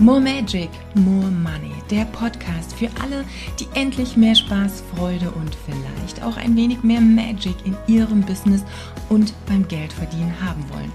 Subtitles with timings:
[0.00, 3.24] More Magic, More Money, der Podcast für alle,
[3.58, 8.62] die endlich mehr Spaß, Freude und vielleicht auch ein wenig mehr Magic in ihrem Business
[9.08, 10.92] und beim Geldverdienen haben wollen.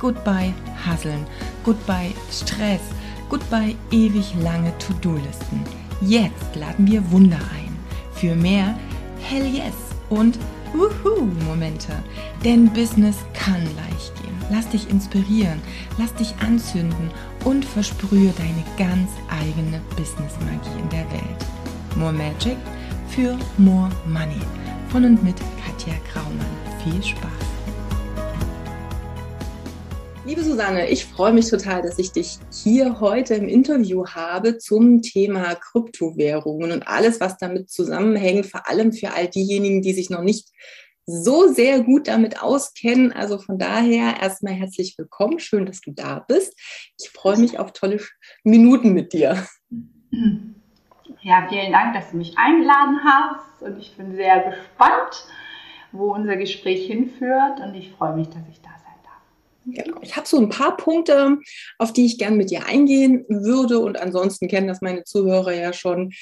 [0.00, 0.52] Goodbye
[0.84, 1.24] Hasseln,
[1.62, 2.80] goodbye Stress,
[3.28, 5.60] goodbye ewig lange To-Do-Listen.
[6.00, 7.76] Jetzt laden wir Wunder ein.
[8.12, 8.76] Für mehr
[9.20, 9.74] Hell Yes
[10.10, 10.36] und
[10.72, 11.92] Wuhu-Momente.
[12.44, 14.31] Denn Business kann leicht gehen.
[14.52, 15.62] Lass dich inspirieren,
[15.96, 17.10] lass dich anzünden
[17.46, 21.96] und versprühe deine ganz eigene Business-Magie in der Welt.
[21.96, 22.58] More Magic
[23.08, 24.42] für More Money.
[24.90, 26.44] Von und mit Katja Graumann.
[26.84, 27.30] Viel Spaß!
[30.26, 35.00] Liebe Susanne, ich freue mich total, dass ich dich hier heute im Interview habe zum
[35.00, 40.22] Thema Kryptowährungen und alles, was damit zusammenhängt, vor allem für all diejenigen, die sich noch
[40.22, 40.50] nicht
[41.06, 43.12] so sehr gut damit auskennen.
[43.12, 45.38] Also von daher erstmal herzlich willkommen.
[45.38, 46.54] Schön, dass du da bist.
[47.00, 48.00] Ich freue mich auf tolle
[48.44, 49.46] Minuten mit dir.
[51.22, 55.24] Ja, vielen Dank, dass du mich eingeladen hast und ich bin sehr gespannt,
[55.92, 59.84] wo unser Gespräch hinführt und ich freue mich, dass ich da sein darf.
[59.84, 59.98] Genau.
[60.02, 61.38] Ich habe so ein paar Punkte,
[61.78, 65.72] auf die ich gerne mit dir eingehen würde und ansonsten kennen das meine Zuhörer ja
[65.72, 66.12] schon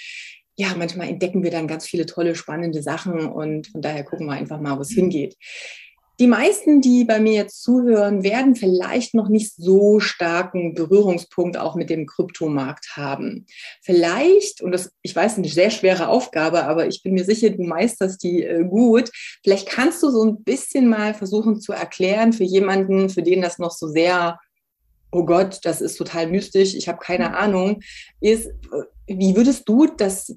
[0.61, 4.35] ja, manchmal entdecken wir dann ganz viele tolle, spannende Sachen und von daher gucken wir
[4.35, 5.37] einfach mal, wo es hingeht.
[6.19, 11.77] Die meisten, die bei mir jetzt zuhören, werden vielleicht noch nicht so starken Berührungspunkt auch
[11.77, 13.47] mit dem Kryptomarkt haben.
[13.81, 17.63] Vielleicht, und das, ich weiß, eine sehr schwere Aufgabe, aber ich bin mir sicher, du
[17.63, 19.11] meisterst die äh, gut.
[19.43, 23.59] Vielleicht kannst du so ein bisschen mal versuchen zu erklären für jemanden, für den das
[23.59, 24.39] noch so sehr
[25.13, 27.81] oh Gott, das ist total mystisch, ich habe keine Ahnung,
[28.21, 30.35] ist, äh, wie würdest du das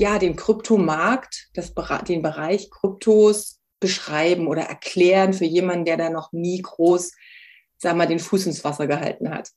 [0.00, 1.74] ja, den Kryptomarkt, das,
[2.08, 7.12] den Bereich Kryptos beschreiben oder erklären für jemanden, der da noch nie groß,
[7.76, 9.50] sag mal, den Fuß ins Wasser gehalten hat?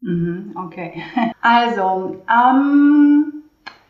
[0.00, 1.02] Mhm, okay.
[1.42, 3.44] Also, ähm,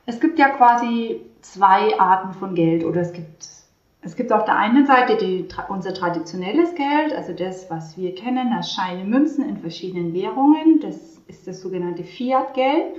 [0.06, 3.49] es gibt ja quasi zwei Arten von Geld oder es gibt
[4.03, 8.53] es gibt auf der einen Seite die, unser traditionelles Geld, also das, was wir kennen
[8.54, 10.81] als Scheine, Münzen in verschiedenen Währungen.
[10.81, 12.94] Das ist das sogenannte Fiat-Geld.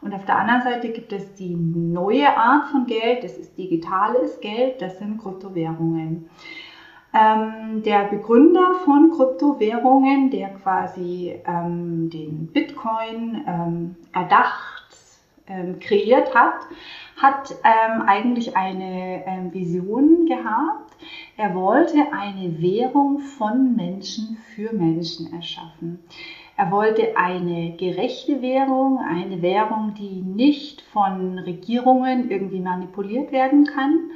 [0.00, 4.40] Und auf der anderen Seite gibt es die neue Art von Geld, das ist digitales
[4.40, 6.28] Geld, das sind Kryptowährungen.
[7.14, 14.84] Ähm, der Begründer von Kryptowährungen, der quasi ähm, den Bitcoin ähm, erdacht,
[15.48, 16.60] ähm, kreiert hat,
[17.16, 20.94] hat ähm, eigentlich eine ähm, Vision gehabt.
[21.36, 26.00] Er wollte eine Währung von Menschen für Menschen erschaffen.
[26.58, 34.10] Er wollte eine gerechte Währung, eine Währung, die nicht von Regierungen irgendwie manipuliert werden kann,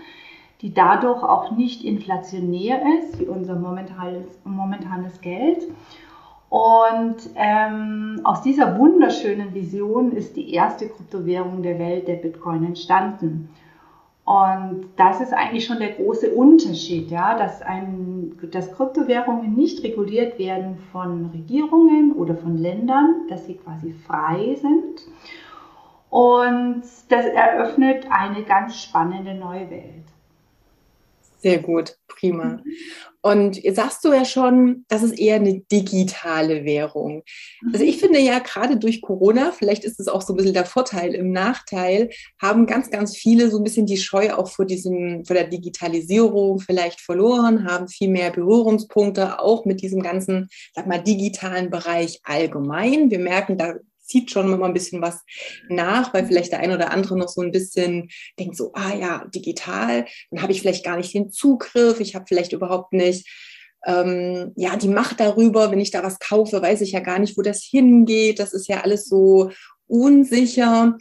[0.62, 5.66] die dadurch auch nicht inflationär ist, wie unser momentanes, momentanes Geld.
[6.48, 13.50] Und ähm, aus dieser wunderschönen Vision ist die erste Kryptowährung der Welt, der Bitcoin, entstanden.
[14.30, 20.38] Und das ist eigentlich schon der große Unterschied, ja, dass, ein, dass Kryptowährungen nicht reguliert
[20.38, 25.02] werden von Regierungen oder von Ländern, dass sie quasi frei sind.
[26.10, 30.04] Und das eröffnet eine ganz spannende neue Welt.
[31.40, 32.44] Sehr gut, prima.
[32.44, 32.62] Mhm.
[33.22, 37.22] Und jetzt sagst du ja schon, das ist eher eine digitale Währung.
[37.72, 38.00] Also ich mhm.
[38.00, 41.30] finde ja gerade durch Corona, vielleicht ist es auch so ein bisschen der Vorteil im
[41.30, 45.48] Nachteil, haben ganz, ganz viele so ein bisschen die Scheu auch vor diesem, vor der
[45.48, 52.20] Digitalisierung vielleicht verloren, haben viel mehr Berührungspunkte auch mit diesem ganzen, sag mal, digitalen Bereich
[52.22, 53.10] allgemein.
[53.10, 53.74] Wir merken, da
[54.10, 55.22] zieht schon immer ein bisschen was
[55.68, 59.24] nach, weil vielleicht der eine oder andere noch so ein bisschen denkt so, ah ja,
[59.34, 63.26] digital, dann habe ich vielleicht gar nicht den Zugriff, ich habe vielleicht überhaupt nicht
[63.86, 67.38] ähm, ja, die Macht darüber, wenn ich da was kaufe, weiß ich ja gar nicht,
[67.38, 68.38] wo das hingeht.
[68.38, 69.50] Das ist ja alles so
[69.86, 70.98] unsicher.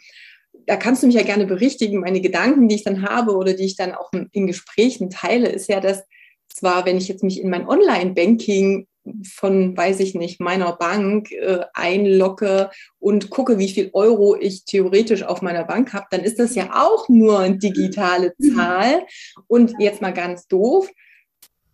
[0.66, 2.00] Da kannst du mich ja gerne berichtigen.
[2.00, 5.68] Meine Gedanken, die ich dann habe oder die ich dann auch in Gesprächen teile, ist
[5.68, 6.03] ja, dass
[6.47, 8.88] zwar, wenn ich jetzt mich in mein Online-Banking
[9.24, 12.70] von, weiß ich nicht, meiner Bank äh, einlogge
[13.00, 16.72] und gucke, wie viel Euro ich theoretisch auf meiner Bank habe, dann ist das ja
[16.73, 18.56] auch nur eine digitale mhm.
[18.56, 19.06] Zahl.
[19.47, 20.90] Und jetzt mal ganz doof.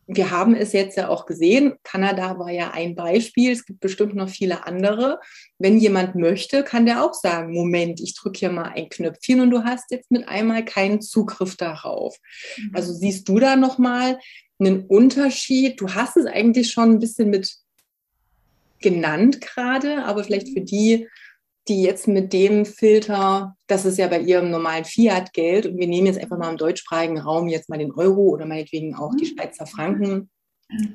[0.07, 1.73] Wir haben es jetzt ja auch gesehen.
[1.83, 3.51] Kanada war ja ein Beispiel.
[3.51, 5.19] Es gibt bestimmt noch viele andere.
[5.57, 9.49] Wenn jemand möchte, kann der auch sagen, Moment, ich drücke hier mal ein Knöpfchen und
[9.49, 12.15] du hast jetzt mit einmal keinen Zugriff darauf.
[12.57, 12.71] Mhm.
[12.75, 14.19] Also siehst du da nochmal,
[14.59, 15.79] einen Unterschied?
[15.79, 17.55] Du hast es eigentlich schon ein bisschen mit
[18.79, 21.07] genannt gerade, aber vielleicht für die,
[21.67, 26.07] die jetzt mit dem Filter, das ist ja bei ihrem normalen Fiat-Geld und wir nehmen
[26.07, 29.35] jetzt einfach mal im deutschsprachigen Raum jetzt mal den Euro oder meinetwegen auch die mhm.
[29.35, 30.29] Schweizer Franken.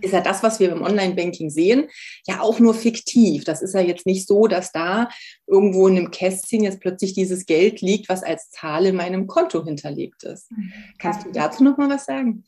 [0.00, 1.88] ist ja das, was wir im Online-Banking sehen,
[2.26, 3.44] ja auch nur fiktiv.
[3.44, 5.08] Das ist ja jetzt nicht so, dass da
[5.46, 9.64] irgendwo in einem Kästchen jetzt plötzlich dieses Geld liegt, was als Zahl in meinem Konto
[9.64, 10.52] hinterlegt ist.
[10.52, 10.72] Mhm.
[10.98, 12.44] Kannst du dazu noch mal was sagen?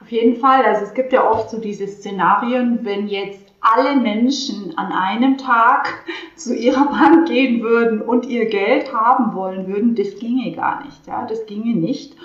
[0.00, 0.64] Auf jeden Fall.
[0.64, 6.04] Also es gibt ja oft so diese Szenarien, wenn jetzt alle Menschen an einem Tag
[6.36, 11.06] zu ihrer Bank gehen würden und ihr Geld haben wollen würden, das ginge gar nicht.
[11.06, 12.16] Ja, das ginge nicht.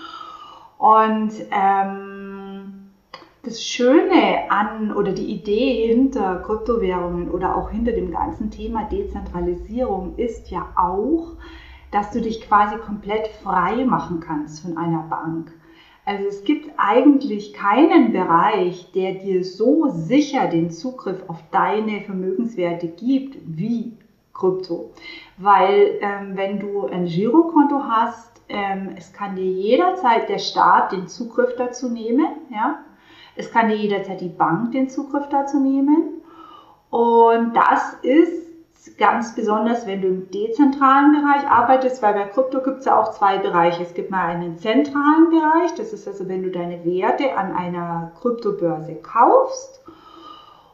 [0.77, 2.89] Und ähm,
[3.43, 10.15] das Schöne an oder die Idee hinter Kryptowährungen oder auch hinter dem ganzen Thema Dezentralisierung
[10.17, 11.33] ist ja auch,
[11.91, 15.51] dass du dich quasi komplett frei machen kannst von einer Bank.
[16.09, 22.87] Also es gibt eigentlich keinen Bereich, der dir so sicher den Zugriff auf deine Vermögenswerte
[22.87, 23.93] gibt wie
[24.33, 24.89] Krypto.
[25.37, 31.07] Weil ähm, wenn du ein Girokonto hast, ähm, es kann dir jederzeit der Staat den
[31.07, 32.25] Zugriff dazu nehmen.
[32.51, 32.79] Ja?
[33.35, 36.23] Es kann dir jederzeit die Bank den Zugriff dazu nehmen.
[36.89, 38.48] Und das ist
[38.97, 43.11] ganz besonders, wenn du im dezentralen Bereich arbeitest, weil bei Krypto gibt es ja auch
[43.11, 43.83] zwei Bereiche.
[43.83, 48.11] Es gibt mal einen zentralen Bereich, das ist also, wenn du deine Werte an einer
[48.19, 49.81] Kryptobörse kaufst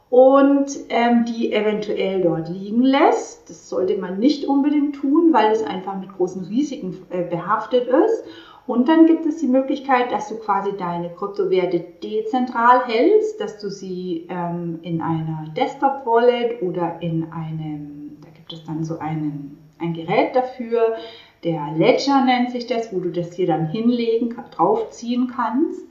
[0.10, 3.50] und ähm, die eventuell dort liegen lässt.
[3.50, 8.24] Das sollte man nicht unbedingt tun, weil es einfach mit großen Risiken äh, behaftet ist.
[8.68, 13.70] Und dann gibt es die Möglichkeit, dass du quasi deine Kryptowerte dezentral hältst, dass du
[13.70, 18.05] sie ähm, in einer Desktop-Wallet oder in einem,
[18.48, 20.96] gibt es dann so einen, ein Gerät dafür,
[21.44, 25.82] der Ledger nennt sich das, wo du das hier dann hinlegen, draufziehen kannst.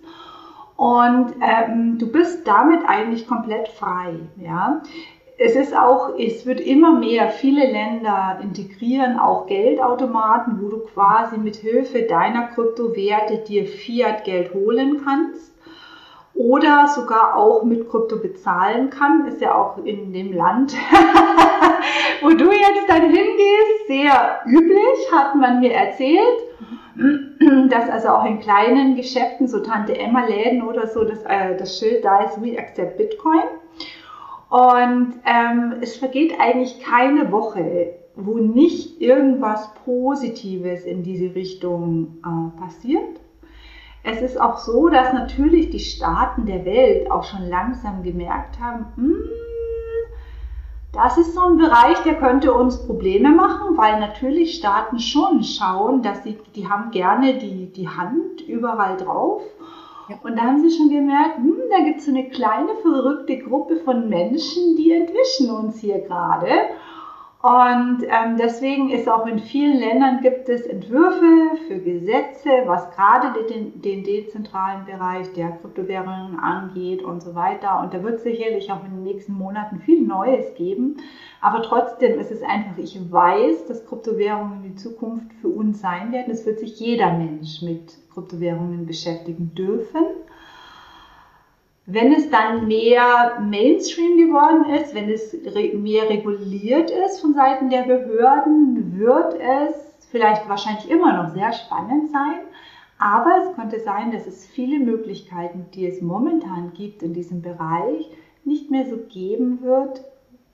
[0.77, 4.15] Und ähm, du bist damit eigentlich komplett frei.
[4.37, 4.83] Ja?
[5.39, 11.39] es ist auch, es wird immer mehr, viele Länder integrieren auch Geldautomaten, wo du quasi
[11.39, 15.54] mit Hilfe deiner Kryptowerte dir Fiat-Geld holen kannst
[16.35, 19.27] oder sogar auch mit Krypto bezahlen kann.
[19.27, 20.75] Ist ja auch in dem Land,
[22.23, 26.41] wo du jetzt dann hingehst, sehr üblich, hat man mir erzählt.
[27.71, 31.79] Dass also auch in kleinen Geschäften, so Tante Emma Läden oder so, das, äh, das
[31.79, 33.43] Schild da ist, we accept Bitcoin.
[34.49, 42.61] Und ähm, es vergeht eigentlich keine Woche, wo nicht irgendwas Positives in diese Richtung äh,
[42.61, 43.21] passiert.
[44.07, 48.87] Es ist auch so, dass natürlich die Staaten der Welt auch schon langsam gemerkt haben,
[48.97, 49.17] hm,
[50.93, 56.03] das ist so ein Bereich, der könnte uns Probleme machen, weil natürlich Staaten schon schauen,
[56.03, 59.43] dass sie, die haben gerne die, die Hand überall drauf
[60.23, 63.77] und da haben sie schon gemerkt, hm, da gibt es so eine kleine verrückte Gruppe
[63.77, 66.51] von Menschen, die entwischen uns hier gerade.
[67.45, 73.45] Und ähm, deswegen ist auch in vielen Ländern gibt es Entwürfe für Gesetze, was gerade
[73.45, 77.81] den, den dezentralen Bereich der Kryptowährungen angeht und so weiter.
[77.83, 80.97] Und da wird sicherlich auch in den nächsten Monaten viel Neues geben.
[81.43, 86.13] Aber trotzdem ist es einfach, ich weiß, dass Kryptowährungen in die Zukunft für uns sein
[86.13, 86.33] werden.
[86.33, 90.07] Es wird sich jeder Mensch mit Kryptowährungen beschäftigen dürfen.
[91.87, 95.37] Wenn es dann mehr Mainstream geworden ist, wenn es
[95.75, 102.11] mehr reguliert ist von Seiten der Behörden, wird es vielleicht wahrscheinlich immer noch sehr spannend
[102.11, 102.41] sein.
[102.99, 108.11] Aber es könnte sein, dass es viele Möglichkeiten, die es momentan gibt in diesem Bereich,
[108.45, 110.03] nicht mehr so geben wird,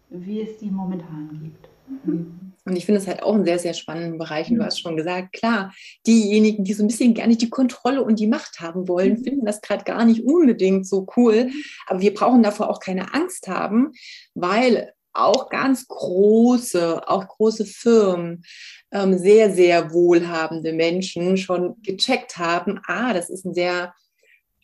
[0.08, 1.68] wie es die momentan gibt.
[2.06, 2.49] Mhm.
[2.70, 4.48] Und ich finde es halt auch einen sehr, sehr spannenden Bereich.
[4.48, 4.66] Und du mhm.
[4.66, 5.72] hast schon gesagt, klar,
[6.06, 9.24] diejenigen, die so ein bisschen gar nicht die Kontrolle und die Macht haben wollen, mhm.
[9.24, 11.50] finden das gerade gar nicht unbedingt so cool.
[11.86, 13.92] Aber wir brauchen davor auch keine Angst haben,
[14.34, 18.44] weil auch ganz große, auch große Firmen,
[18.92, 23.92] ähm, sehr, sehr wohlhabende Menschen schon gecheckt haben, ah, das ist ein sehr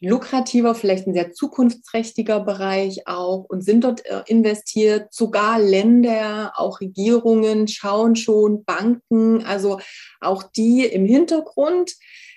[0.01, 5.13] lukrativer, vielleicht ein sehr zukunftsträchtiger Bereich auch und sind dort äh, investiert.
[5.13, 9.81] Sogar Länder, auch Regierungen schauen schon, Banken, also
[10.21, 11.93] auch die im Hintergrund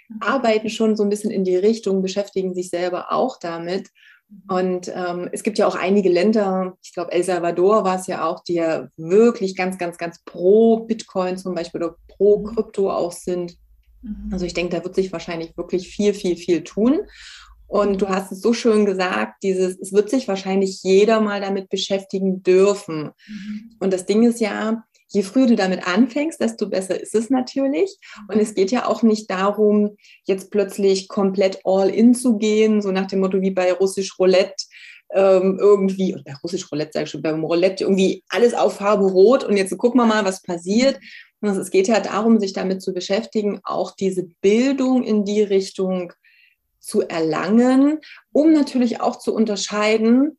[0.08, 0.22] mhm.
[0.22, 3.90] arbeiten schon so ein bisschen in die Richtung, beschäftigen sich selber auch damit.
[4.30, 4.56] Mhm.
[4.56, 8.26] Und ähm, es gibt ja auch einige Länder, ich glaube El Salvador war es ja
[8.26, 12.56] auch, die ja wirklich ganz, ganz, ganz pro Bitcoin zum Beispiel oder pro mhm.
[12.56, 13.58] Krypto auch sind.
[14.32, 17.02] Also ich denke, da wird sich wahrscheinlich wirklich viel, viel, viel tun.
[17.70, 21.70] Und du hast es so schön gesagt, dieses, es wird sich wahrscheinlich jeder mal damit
[21.70, 23.12] beschäftigen dürfen.
[23.28, 23.76] Mhm.
[23.80, 27.96] Und das Ding ist ja, je früher du damit anfängst, desto besser ist es natürlich.
[28.28, 32.92] Und es geht ja auch nicht darum, jetzt plötzlich komplett all in zu gehen, so
[32.92, 34.66] nach dem Motto wie bei Russisch Roulette
[35.12, 39.44] ähm, irgendwie, bei Russisch Roulette sage ich schon, beim Roulette irgendwie alles auf Farbe rot
[39.44, 41.00] und jetzt gucken wir mal, was passiert.
[41.42, 46.14] Und es geht ja darum, sich damit zu beschäftigen, auch diese Bildung in die Richtung
[46.80, 48.00] zu erlangen,
[48.32, 50.38] um natürlich auch zu unterscheiden,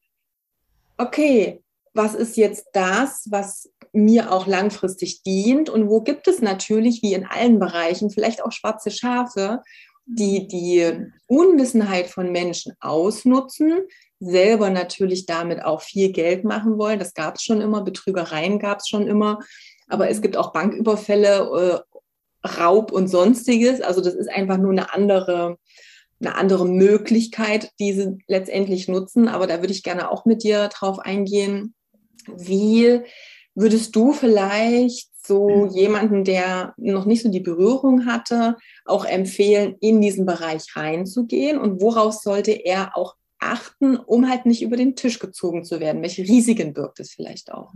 [0.99, 7.03] okay, was ist jetzt das, was mir auch langfristig dient und wo gibt es natürlich,
[7.03, 9.63] wie in allen Bereichen, vielleicht auch schwarze Schafe,
[10.07, 13.81] die die Unwissenheit von Menschen ausnutzen,
[14.21, 16.99] selber natürlich damit auch viel Geld machen wollen.
[16.99, 19.39] Das gab es schon immer, Betrügereien gab es schon immer,
[19.89, 23.81] aber es gibt auch Banküberfälle, äh, Raub und sonstiges.
[23.81, 25.59] Also das ist einfach nur eine andere,
[26.21, 29.29] eine andere Möglichkeit, die sie letztendlich nutzen.
[29.29, 31.75] Aber da würde ich gerne auch mit dir drauf eingehen.
[32.27, 33.01] Wie
[33.55, 40.01] würdest du vielleicht so jemanden, der noch nicht so die Berührung hatte, auch empfehlen, in
[40.01, 41.59] diesen Bereich reinzugehen?
[41.59, 46.03] Und worauf sollte er auch achten, um halt nicht über den Tisch gezogen zu werden?
[46.03, 47.73] Welche Risiken birgt es vielleicht auch?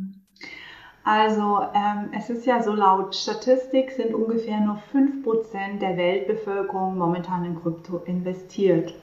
[1.04, 7.44] Also ähm, es ist ja so laut Statistik sind ungefähr nur 5% der Weltbevölkerung momentan
[7.44, 8.94] in Krypto investiert.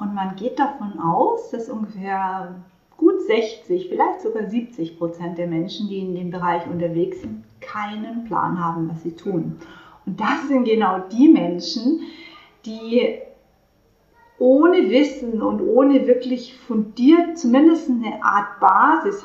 [0.00, 2.56] Und man geht davon aus, dass ungefähr
[2.96, 8.24] gut 60, vielleicht sogar 70 Prozent der Menschen, die in dem Bereich unterwegs sind, keinen
[8.24, 9.60] Plan haben, was sie tun.
[10.06, 12.00] Und das sind genau die Menschen,
[12.66, 13.18] die
[14.40, 19.24] ohne Wissen und ohne wirklich fundiert zumindest eine Art Basis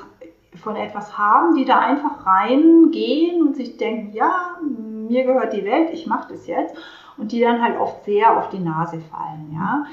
[0.60, 5.90] von etwas haben, die da einfach reingehen und sich denken, ja, mir gehört die Welt,
[5.92, 6.76] ich mache das jetzt
[7.18, 9.86] und die dann halt oft sehr auf die Nase fallen, ja.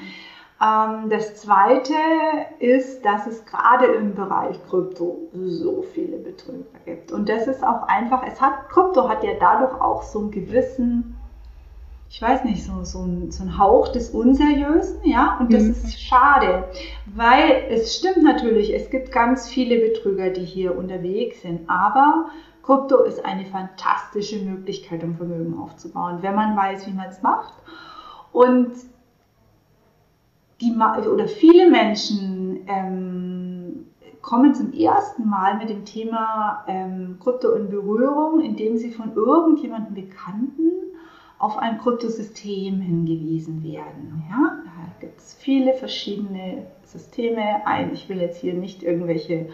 [0.59, 1.93] Ähm, das zweite
[2.59, 7.11] ist, dass es gerade im Bereich Krypto so viele Betrüger gibt.
[7.11, 11.16] Und das ist auch einfach, es hat, Krypto hat ja dadurch auch so einen gewissen,
[12.09, 15.71] ich weiß nicht, so, so, ein, so ein Hauch des Unseriösen, ja, und das mhm.
[15.71, 16.69] ist schade,
[17.05, 22.29] weil es stimmt natürlich, es gibt ganz viele Betrüger, die hier unterwegs sind, aber
[22.63, 27.53] Krypto ist eine fantastische Möglichkeit, um Vermögen aufzubauen, wenn man weiß, wie man es macht.
[28.31, 28.71] Und
[30.59, 33.85] die, oder viele Menschen ähm,
[34.21, 39.93] kommen zum ersten Mal mit dem Thema ähm, Krypto in Berührung, indem sie von irgendjemandem
[39.93, 40.86] Bekannten
[41.39, 44.23] auf ein Kryptosystem hingewiesen werden.
[44.29, 44.57] Ja?
[44.63, 47.61] Da gibt es viele verschiedene Systeme.
[47.93, 49.49] Ich will jetzt hier nicht irgendwelche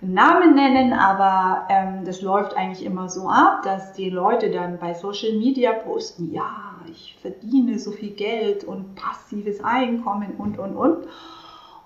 [0.00, 4.94] Namen nennen, aber ähm, das läuft eigentlich immer so ab, dass die Leute dann bei
[4.94, 11.06] Social Media posten, ja, ich verdiene so viel Geld und passives Einkommen und, und, und.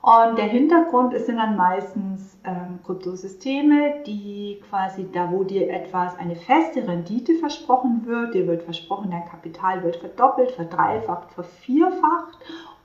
[0.07, 6.37] Und der Hintergrund sind dann meistens ähm, Kryptosysteme, die quasi da, wo dir etwas, eine
[6.37, 12.39] feste Rendite versprochen wird, dir wird versprochen, dein Kapital wird verdoppelt, verdreifacht, vervierfacht,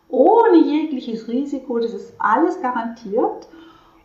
[0.10, 3.48] ohne jegliches Risiko, das ist alles garantiert.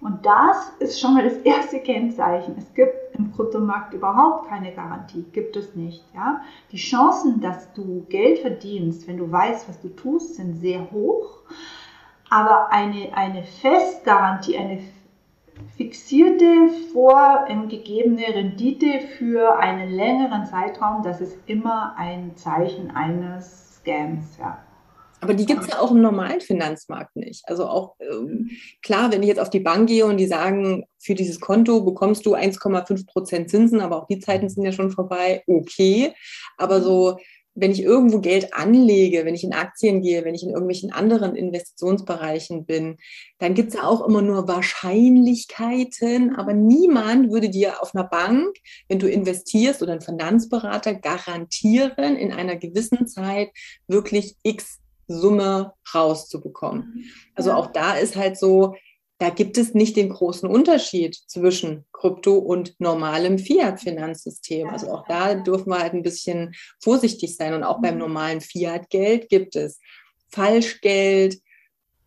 [0.02, 2.56] Und das ist schon mal das erste Kennzeichen.
[2.58, 6.04] Es gibt im Kryptomarkt überhaupt keine Garantie, gibt es nicht.
[6.14, 6.42] Ja?
[6.70, 11.38] Die Chancen, dass du Geld verdienst, wenn du weißt, was du tust, sind sehr hoch.
[12.30, 14.80] Aber eine, eine Festgarantie, eine
[15.76, 24.38] fixierte, vorgegebene Rendite für einen längeren Zeitraum, das ist immer ein Zeichen eines Scams.
[24.38, 24.58] Ja.
[25.20, 27.42] Aber die gibt es ja auch im normalen Finanzmarkt nicht.
[27.48, 28.50] Also auch ähm,
[28.82, 32.26] klar, wenn ich jetzt auf die Bank gehe und die sagen, für dieses Konto bekommst
[32.26, 36.12] du 1,5 Prozent Zinsen, aber auch die Zeiten sind ja schon vorbei, okay.
[36.58, 37.16] Aber so,
[37.56, 41.34] wenn ich irgendwo Geld anlege, wenn ich in Aktien gehe, wenn ich in irgendwelchen anderen
[41.34, 42.98] Investitionsbereichen bin,
[43.38, 48.54] dann gibt es ja auch immer nur Wahrscheinlichkeiten, aber niemand würde dir auf einer Bank,
[48.88, 53.50] wenn du investierst oder ein Finanzberater garantieren, in einer gewissen Zeit
[53.88, 56.94] wirklich X Summe rauszubekommen.
[56.94, 57.04] Mhm.
[57.34, 58.74] Also auch da ist halt so,
[59.18, 64.68] da gibt es nicht den großen Unterschied zwischen Krypto und normalem Fiat-Finanzsystem.
[64.68, 67.54] Also auch da dürfen wir halt ein bisschen vorsichtig sein.
[67.54, 68.00] Und auch beim mhm.
[68.00, 69.80] normalen Fiat-Geld gibt es
[70.28, 71.40] Falschgeld,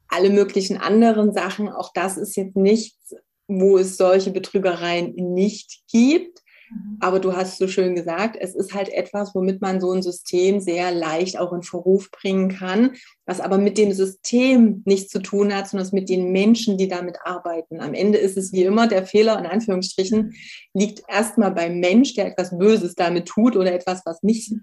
[0.08, 1.70] alle möglichen anderen Sachen.
[1.70, 3.16] Auch das ist jetzt nichts,
[3.48, 6.44] wo es solche Betrügereien nicht gibt.
[6.70, 6.98] Mhm.
[7.00, 10.60] Aber du hast so schön gesagt, es ist halt etwas, womit man so ein System
[10.60, 12.92] sehr leicht auch in Verruf bringen kann,
[13.26, 17.18] was aber mit dem System nichts zu tun hat, sondern mit den Menschen, die damit
[17.24, 17.80] arbeiten.
[17.80, 20.34] Am Ende ist es wie immer, der Fehler in Anführungsstrichen
[20.74, 24.54] liegt erstmal beim Mensch, der etwas Böses damit tut oder etwas, was nicht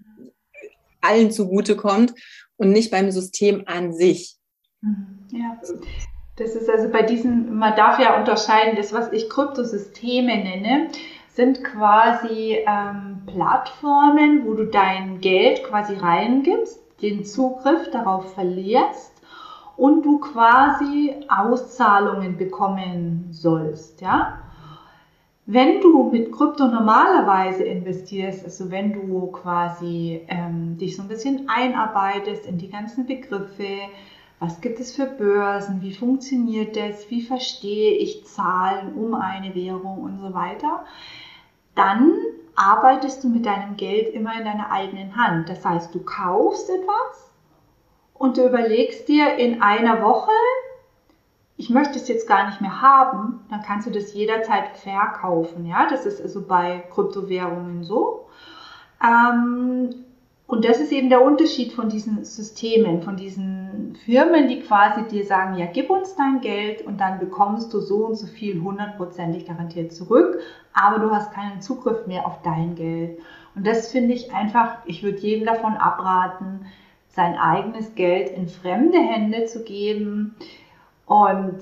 [1.00, 2.14] allen zugute kommt
[2.56, 4.36] und nicht beim System an sich.
[4.80, 5.18] Mhm.
[5.32, 5.60] Ja.
[6.36, 10.88] Das ist also bei diesen, man darf ja unterscheiden, das, was ich Kryptosysteme nenne,
[11.36, 19.12] sind quasi ähm, Plattformen, wo du dein Geld quasi reingibst, den Zugriff darauf verlierst
[19.76, 24.40] und du quasi Auszahlungen bekommen sollst, ja.
[25.44, 31.48] Wenn du mit Krypto normalerweise investierst, also wenn du quasi ähm, dich so ein bisschen
[31.48, 33.78] einarbeitest in die ganzen Begriffe,
[34.40, 39.98] was gibt es für Börsen, wie funktioniert das, wie verstehe ich Zahlen um eine Währung
[39.98, 40.84] und so weiter,
[41.76, 42.14] dann
[42.56, 45.48] arbeitest du mit deinem Geld immer in deiner eigenen Hand.
[45.48, 47.30] Das heißt, du kaufst etwas
[48.14, 50.32] und du überlegst dir in einer Woche,
[51.58, 55.66] ich möchte es jetzt gar nicht mehr haben, dann kannst du das jederzeit verkaufen.
[55.66, 58.26] Ja, das ist also bei Kryptowährungen so.
[59.02, 60.05] Ähm,
[60.46, 65.24] und das ist eben der Unterschied von diesen Systemen, von diesen Firmen, die quasi dir
[65.26, 69.46] sagen, ja, gib uns dein Geld und dann bekommst du so und so viel hundertprozentig
[69.46, 70.38] garantiert zurück,
[70.72, 73.18] aber du hast keinen Zugriff mehr auf dein Geld.
[73.56, 76.66] Und das finde ich einfach, ich würde jedem davon abraten,
[77.08, 80.36] sein eigenes Geld in fremde Hände zu geben
[81.06, 81.58] und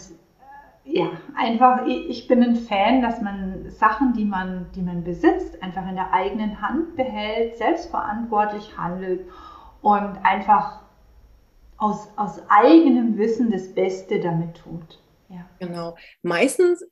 [0.87, 5.89] ja, einfach, ich bin ein Fan, dass man Sachen, die man, die man besitzt, einfach
[5.89, 9.27] in der eigenen Hand behält, selbstverantwortlich handelt
[9.81, 10.81] und einfach
[11.79, 15.01] aus, aus eigenem Wissen das Beste damit tut.
[15.31, 15.49] Ja.
[15.59, 15.97] Genau.
[16.23, 16.85] Meistens,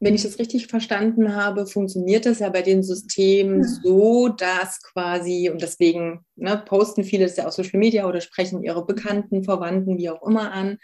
[0.00, 3.68] wenn ich das richtig verstanden habe, funktioniert das ja bei den Systemen ja.
[3.68, 8.64] so, dass quasi, und deswegen ne, posten viele das ja auf Social Media oder sprechen
[8.64, 10.78] ihre Bekannten, Verwandten, wie auch immer an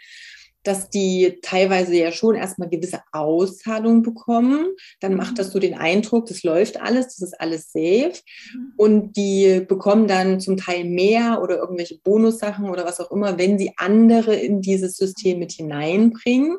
[0.65, 4.67] dass die teilweise ja schon erstmal gewisse Auszahlungen bekommen.
[4.99, 5.35] Dann macht mhm.
[5.35, 8.13] das so den Eindruck, das läuft alles, das ist alles safe.
[8.53, 8.73] Mhm.
[8.77, 13.59] Und die bekommen dann zum Teil mehr oder irgendwelche Bonussachen oder was auch immer, wenn
[13.59, 16.57] sie andere in dieses System mit hineinbringen.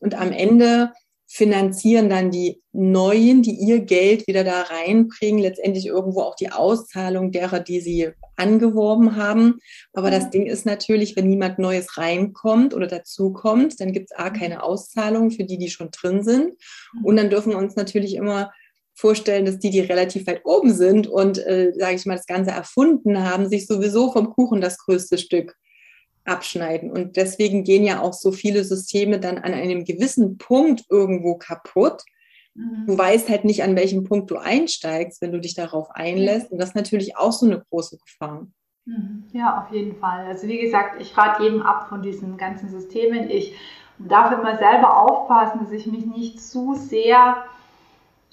[0.00, 0.92] Und am Ende
[1.34, 7.32] finanzieren dann die Neuen, die ihr Geld wieder da reinbringen, letztendlich irgendwo auch die Auszahlung
[7.32, 9.58] derer, die sie angeworben haben.
[9.94, 10.30] Aber das mhm.
[10.30, 15.32] Ding ist natürlich, wenn niemand Neues reinkommt oder dazukommt, dann gibt es A, keine Auszahlung
[15.32, 16.52] für die, die schon drin sind.
[16.92, 17.04] Mhm.
[17.04, 18.52] Und dann dürfen wir uns natürlich immer
[18.94, 22.52] vorstellen, dass die, die relativ weit oben sind und, äh, sage ich mal, das Ganze
[22.52, 25.56] erfunden haben, sich sowieso vom Kuchen das größte Stück
[26.24, 26.90] abschneiden.
[26.90, 32.02] Und deswegen gehen ja auch so viele Systeme dann an einem gewissen Punkt irgendwo kaputt.
[32.54, 32.86] Mhm.
[32.86, 36.50] Du weißt halt nicht, an welchem Punkt du einsteigst, wenn du dich darauf einlässt.
[36.50, 38.46] Und das ist natürlich auch so eine große Gefahr.
[38.86, 39.24] Mhm.
[39.32, 40.26] Ja, auf jeden Fall.
[40.26, 43.30] Also wie gesagt, ich rate jedem ab von diesen ganzen Systemen.
[43.30, 43.54] Ich
[43.98, 47.44] darf immer selber aufpassen, dass ich mich nicht zu sehr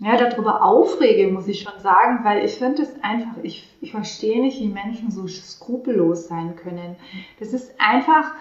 [0.01, 4.41] ja, darüber aufrege, muss ich schon sagen, weil ich finde es einfach, ich, ich verstehe
[4.41, 6.95] nicht, wie Menschen so skrupellos sein können.
[7.39, 8.33] Das ist einfach,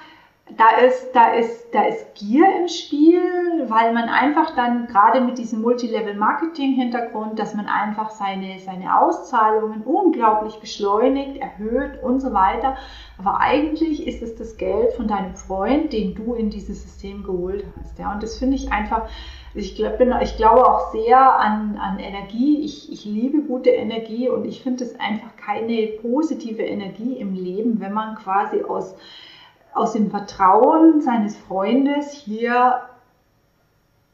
[0.57, 3.21] da ist, da ist, da ist Gier im Spiel,
[3.69, 10.57] weil man einfach dann gerade mit diesem Multilevel-Marketing-Hintergrund, dass man einfach seine, seine Auszahlungen unglaublich
[10.61, 12.77] beschleunigt, erhöht und so weiter.
[13.19, 17.65] Aber eigentlich ist es das Geld von deinem Freund, den du in dieses System geholt
[17.79, 17.99] hast.
[17.99, 19.09] Ja, und das finde ich einfach,
[19.55, 22.63] ich, glaub, ich glaube auch sehr an, an Energie.
[22.65, 27.81] Ich, ich liebe gute Energie und ich finde es einfach keine positive Energie im Leben,
[27.81, 28.95] wenn man quasi aus,
[29.75, 32.83] aus dem Vertrauen seines Freundes hier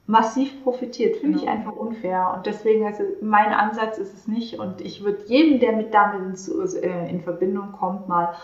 [0.06, 1.16] massiv profitiert.
[1.16, 1.56] Finde ich genau.
[1.56, 2.32] einfach unfair.
[2.36, 4.58] Und deswegen, also mein Ansatz ist es nicht.
[4.58, 8.34] Und ich würde jedem, der mit damit in, äh, in Verbindung kommt, mal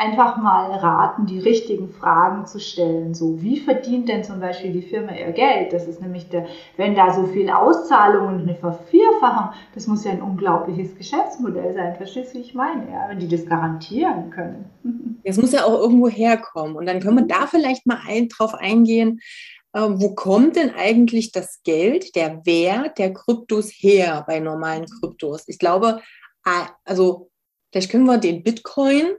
[0.00, 3.12] einfach mal raten, die richtigen Fragen zu stellen.
[3.12, 5.74] So, wie verdient denn zum Beispiel die Firma ihr Geld?
[5.74, 6.46] Das ist nämlich der,
[6.78, 11.96] wenn da so viel Auszahlungen und eine Vervierfachung, das muss ja ein unglaubliches Geschäftsmodell sein.
[11.96, 12.90] Verstehst du, wie ich meine?
[12.90, 14.70] Ja, wenn die das garantieren können.
[15.22, 16.76] Es muss ja auch irgendwo herkommen.
[16.76, 19.20] Und dann können wir da vielleicht mal ein, drauf eingehen.
[19.74, 25.46] Äh, wo kommt denn eigentlich das Geld, der Wert der Kryptos her bei normalen Kryptos?
[25.46, 26.00] Ich glaube,
[26.86, 27.30] also
[27.70, 29.16] vielleicht können wir den Bitcoin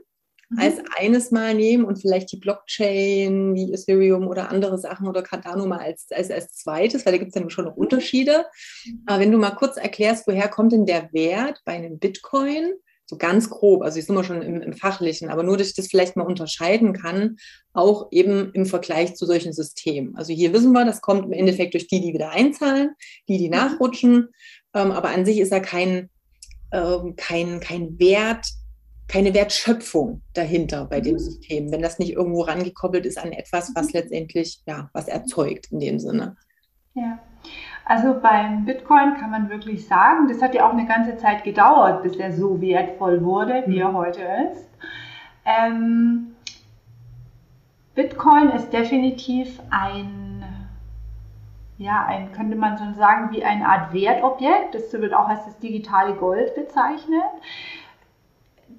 [0.52, 0.58] Mhm.
[0.58, 5.66] als eines mal nehmen und vielleicht die Blockchain wie Ethereum oder andere Sachen oder Cardano
[5.66, 8.46] mal als, als, als zweites, weil da gibt es ja schon noch Unterschiede.
[8.84, 9.02] Mhm.
[9.06, 12.72] Aber wenn du mal kurz erklärst, woher kommt denn der Wert bei einem Bitcoin?
[13.06, 15.74] So ganz grob, also ich sind wir schon im, im Fachlichen, aber nur, dass ich
[15.74, 17.36] das vielleicht mal unterscheiden kann,
[17.74, 20.16] auch eben im Vergleich zu solchen Systemen.
[20.16, 22.90] Also hier wissen wir, das kommt im Endeffekt durch die, die wieder einzahlen,
[23.28, 23.56] die, die mhm.
[23.56, 24.28] nachrutschen.
[24.72, 26.08] Ähm, aber an sich ist da kein,
[26.72, 28.46] ähm, kein, kein Wert
[29.12, 31.18] keine Wertschöpfung dahinter bei dem mhm.
[31.18, 33.92] System, wenn das nicht irgendwo rangekoppelt ist an etwas, was mhm.
[33.92, 36.36] letztendlich ja was erzeugt in dem Sinne.
[36.94, 37.18] Ja.
[37.84, 42.02] Also beim Bitcoin kann man wirklich sagen, das hat ja auch eine ganze Zeit gedauert,
[42.02, 43.96] bis er so wertvoll wurde, wie er mhm.
[43.96, 44.68] heute ist.
[45.44, 46.28] Ähm,
[47.94, 50.44] Bitcoin ist definitiv ein,
[51.76, 54.74] ja, ein, könnte man schon sagen, wie eine Art Wertobjekt.
[54.74, 57.24] Das wird auch als das digitale Gold bezeichnet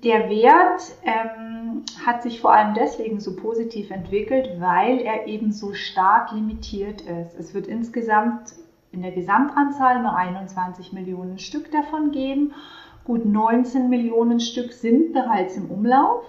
[0.03, 5.73] der Wert ähm, hat sich vor allem deswegen so positiv entwickelt, weil er eben so
[5.73, 7.35] stark limitiert ist.
[7.39, 8.53] Es wird insgesamt
[8.91, 12.53] in der Gesamtanzahl nur 21 Millionen Stück davon geben.
[13.05, 16.23] Gut 19 Millionen Stück sind bereits im Umlauf.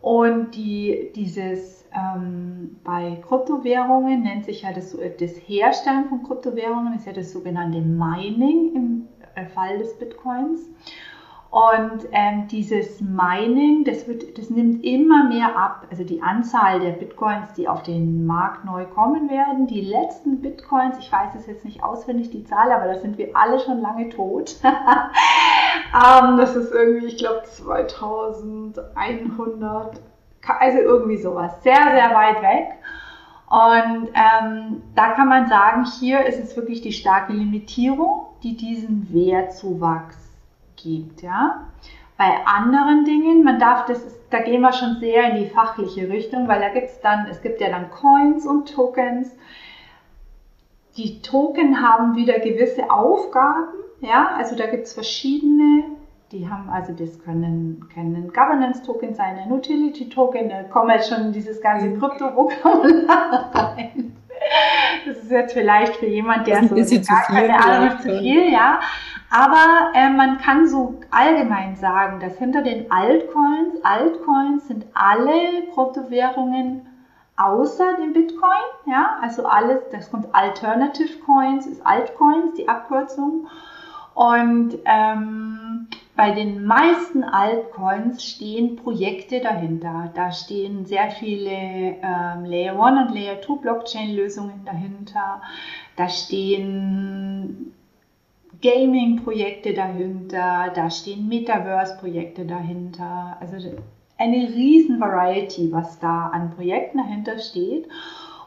[0.00, 7.06] Und die, dieses ähm, bei Kryptowährungen nennt sich ja das, das Herstellen von Kryptowährungen, ist
[7.06, 10.68] ja das sogenannte Mining im äh, Fall des Bitcoins.
[11.52, 15.86] Und ähm, dieses Mining, das, wird, das nimmt immer mehr ab.
[15.90, 19.66] Also die Anzahl der Bitcoins, die auf den Markt neu kommen werden.
[19.66, 23.36] Die letzten Bitcoins, ich weiß es jetzt nicht auswendig, die Zahl, aber da sind wir
[23.36, 24.56] alle schon lange tot.
[24.64, 30.00] ähm, das ist irgendwie, ich glaube, 2100,
[30.58, 31.62] also irgendwie sowas.
[31.62, 32.78] Sehr, sehr weit weg.
[33.50, 39.12] Und ähm, da kann man sagen, hier ist es wirklich die starke Limitierung, die diesen
[39.12, 40.31] Wertzuwachs
[40.82, 41.22] gibt.
[41.22, 41.66] Ja?
[42.16, 46.48] Bei anderen Dingen, man darf das, da gehen wir schon sehr in die fachliche Richtung,
[46.48, 49.34] weil da gibt es dann, es gibt ja dann Coins und Tokens.
[50.96, 55.84] Die Token haben wieder gewisse Aufgaben, ja, also da gibt es verschiedene,
[56.32, 61.60] die haben, also das können, können Governance-Token sein, ein Utility-Token, da kommen jetzt schon dieses
[61.62, 61.98] ganze mhm.
[61.98, 64.11] Krypto-Vokabular rein.
[65.06, 68.80] Das ist jetzt vielleicht für jemand, der so gar keine Ahnung zu viel, ja.
[69.30, 76.86] Aber äh, man kann so allgemein sagen, dass hinter den Altcoins, Altcoins sind alle Kryptowährungen
[77.36, 78.50] außer dem Bitcoin,
[78.86, 83.48] ja, also alles, das kommt Alternative Coins, ist Altcoins, die Abkürzung.
[84.14, 90.10] Und ähm, bei den meisten Altcoins stehen Projekte dahinter.
[90.14, 95.40] Da stehen sehr viele ähm, Layer 1 und Layer 2 Blockchain-Lösungen dahinter.
[95.96, 97.72] Da stehen
[98.62, 103.36] Gaming-Projekte dahinter, da stehen Metaverse-Projekte dahinter.
[103.40, 103.56] Also
[104.18, 107.88] eine riesen Variety, was da an Projekten dahinter steht.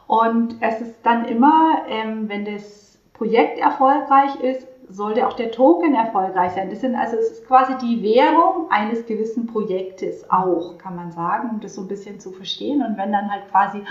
[0.06, 5.94] Und es ist dann immer, ähm, wenn das Projekt erfolgreich ist, sollte auch der Token
[5.94, 6.70] erfolgreich sein.
[6.70, 11.50] Das sind also es ist quasi die Währung eines gewissen Projektes auch, kann man sagen,
[11.50, 12.82] um das so ein bisschen zu verstehen.
[12.82, 13.82] Und wenn dann halt quasi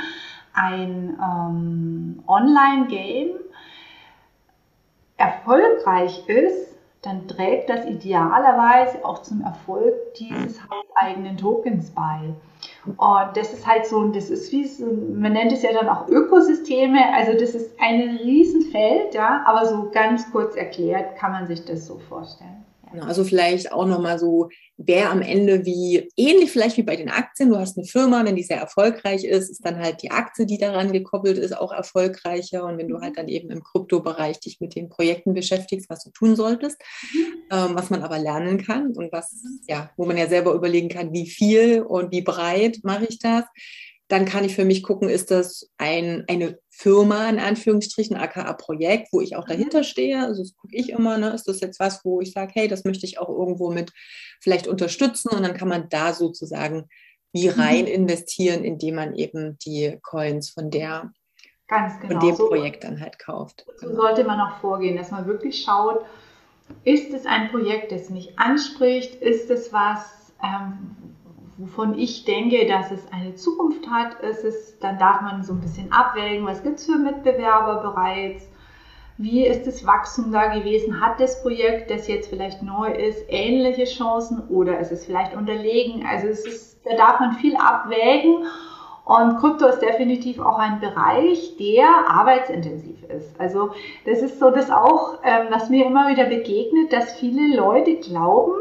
[0.54, 3.32] ein ähm, Online-Game
[5.18, 10.60] erfolgreich ist, dann trägt das idealerweise auch zum Erfolg dieses
[10.96, 12.34] eigenen Tokens bei.
[12.86, 17.14] Und das ist halt so, das ist wie, man nennt es ja dann auch Ökosysteme,
[17.14, 21.88] also das ist ein Riesenfeld, ja, aber so ganz kurz erklärt kann man sich das
[21.88, 22.64] so vorstellen.
[22.96, 27.50] Genau, also vielleicht auch nochmal so, wer amEnde wie, ähnlich vielleicht wie bei den Aktien,
[27.50, 30.58] du hast eine Firma, wenn die sehr erfolgreich ist, ist dann halt die Aktie, die
[30.58, 32.64] daran gekoppelt ist, auch erfolgreicher.
[32.64, 36.12] Und wenn du halt dann eben im Kryptobereich dich mit den Projekten beschäftigst, was du
[36.12, 36.82] tun solltest,
[37.14, 37.26] mhm.
[37.52, 39.36] ähm, was man aber lernen kann und was,
[39.68, 43.44] ja, wo man ja selber überlegen kann, wie viel und wie breit mache ich das,
[44.08, 49.08] dann kann ich für mich gucken, ist das ein, eine Firma in Anführungsstrichen, aka Projekt,
[49.14, 49.52] wo ich auch mhm.
[49.52, 50.20] dahinter stehe.
[50.20, 51.30] Also das gucke ich immer, ne?
[51.30, 53.94] ist das jetzt was, wo ich sage, hey, das möchte ich auch irgendwo mit
[54.42, 56.90] vielleicht unterstützen und dann kann man da sozusagen
[57.32, 57.60] wie mhm.
[57.60, 61.14] rein investieren, indem man eben die Coins von der
[61.68, 62.20] Ganz genau.
[62.20, 63.66] von dem so, Projekt dann halt kauft.
[63.78, 64.02] So genau.
[64.02, 66.06] sollte man auch vorgehen, dass man wirklich schaut,
[66.84, 69.16] ist es ein Projekt, das mich anspricht?
[69.16, 71.15] Ist es was, ähm,
[71.58, 75.62] wovon ich denke, dass es eine Zukunft hat, ist es, dann darf man so ein
[75.62, 78.50] bisschen abwägen, was gibt es für Mitbewerber bereits,
[79.18, 83.86] wie ist das Wachstum da gewesen, hat das Projekt, das jetzt vielleicht neu ist, ähnliche
[83.86, 88.46] Chancen oder ist es vielleicht unterlegen, also es ist, da darf man viel abwägen
[89.06, 93.40] und Krypto ist definitiv auch ein Bereich, der arbeitsintensiv ist.
[93.40, 93.70] Also
[94.04, 98.56] das ist so das auch, ähm, was mir immer wieder begegnet, dass viele Leute glauben,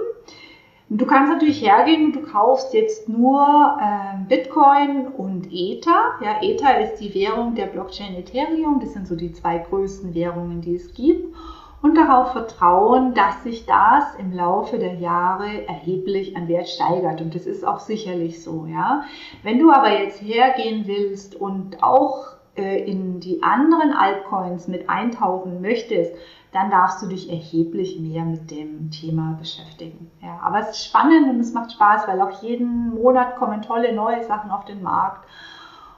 [0.90, 6.12] Du kannst natürlich hergehen und du kaufst jetzt nur äh, Bitcoin und Ether.
[6.23, 8.81] Ja, Ether ist die Währung der Blockchain Ethereum.
[8.81, 11.35] Das sind so die zwei größten Währungen, die es gibt.
[11.81, 17.20] Und darauf vertrauen, dass sich das im Laufe der Jahre erheblich an Wert steigert.
[17.20, 18.66] Und das ist auch sicherlich so.
[18.66, 19.05] Ja.
[19.42, 25.61] Wenn du aber jetzt hergehen willst und auch äh, in die anderen Altcoins mit eintauchen
[25.61, 26.14] möchtest,
[26.55, 30.09] dann darfst du dich erheblich mehr mit dem Thema beschäftigen.
[30.23, 33.93] Ja, aber es ist spannend und es macht Spaß, weil auch jeden Monat kommen tolle
[33.93, 35.29] neue Sachen auf den Markt.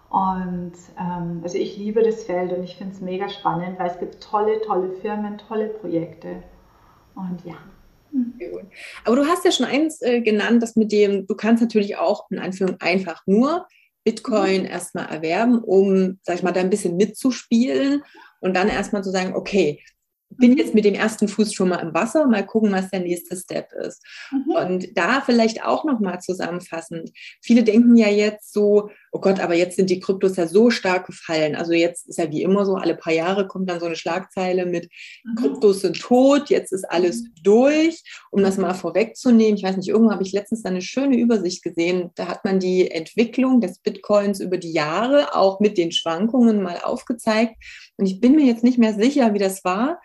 [0.08, 3.98] Und ähm, also ich liebe das Feld und ich finde es mega spannend, weil es
[3.98, 6.42] gibt tolle, tolle Firmen, tolle Projekte.
[7.14, 7.56] Und ja.
[9.04, 12.30] Aber du hast ja schon eins äh, genannt, das mit dem, du kannst natürlich auch
[12.30, 13.66] in Anführung einfach nur
[14.04, 14.68] Bitcoin mhm.
[14.68, 18.02] erstmal erwerben, um, sag ich mal, da ein bisschen mitzuspielen
[18.40, 19.82] und dann erstmal zu sagen, okay,
[20.30, 20.58] bin mhm.
[20.58, 23.72] jetzt mit dem ersten Fuß schon mal im Wasser, mal gucken, was der nächste Step
[23.72, 24.02] ist.
[24.30, 24.50] Mhm.
[24.50, 27.10] Und da vielleicht auch nochmal zusammenfassend.
[27.42, 31.06] Viele denken ja jetzt so, oh Gott, aber jetzt sind die Kryptos ja so stark
[31.06, 31.56] gefallen.
[31.56, 34.66] Also jetzt ist ja wie immer so, alle paar Jahre kommt dann so eine Schlagzeile
[34.66, 34.90] mit
[35.24, 35.36] mhm.
[35.36, 37.28] Kryptos sind tot, jetzt ist alles mhm.
[37.42, 38.02] durch.
[38.30, 42.10] Um das mal vorwegzunehmen, ich weiß nicht, irgendwo habe ich letztens eine schöne Übersicht gesehen.
[42.14, 46.80] Da hat man die Entwicklung des Bitcoins über die Jahre auch mit den Schwankungen mal
[46.82, 47.54] aufgezeigt.
[47.96, 49.98] Und ich bin mir jetzt nicht mehr sicher, wie das war.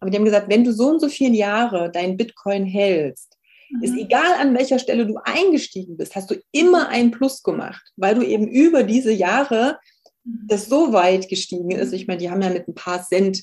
[0.00, 3.35] Aber die haben gesagt, wenn du so und so viele Jahre deinen Bitcoin hältst, Mhm.
[3.82, 8.14] Ist egal, an welcher Stelle du eingestiegen bist, hast du immer einen Plus gemacht, weil
[8.14, 9.78] du eben über diese Jahre
[10.24, 10.46] mhm.
[10.48, 11.92] das so weit gestiegen ist.
[11.92, 13.42] Ich meine, die haben ja mit ein paar Cent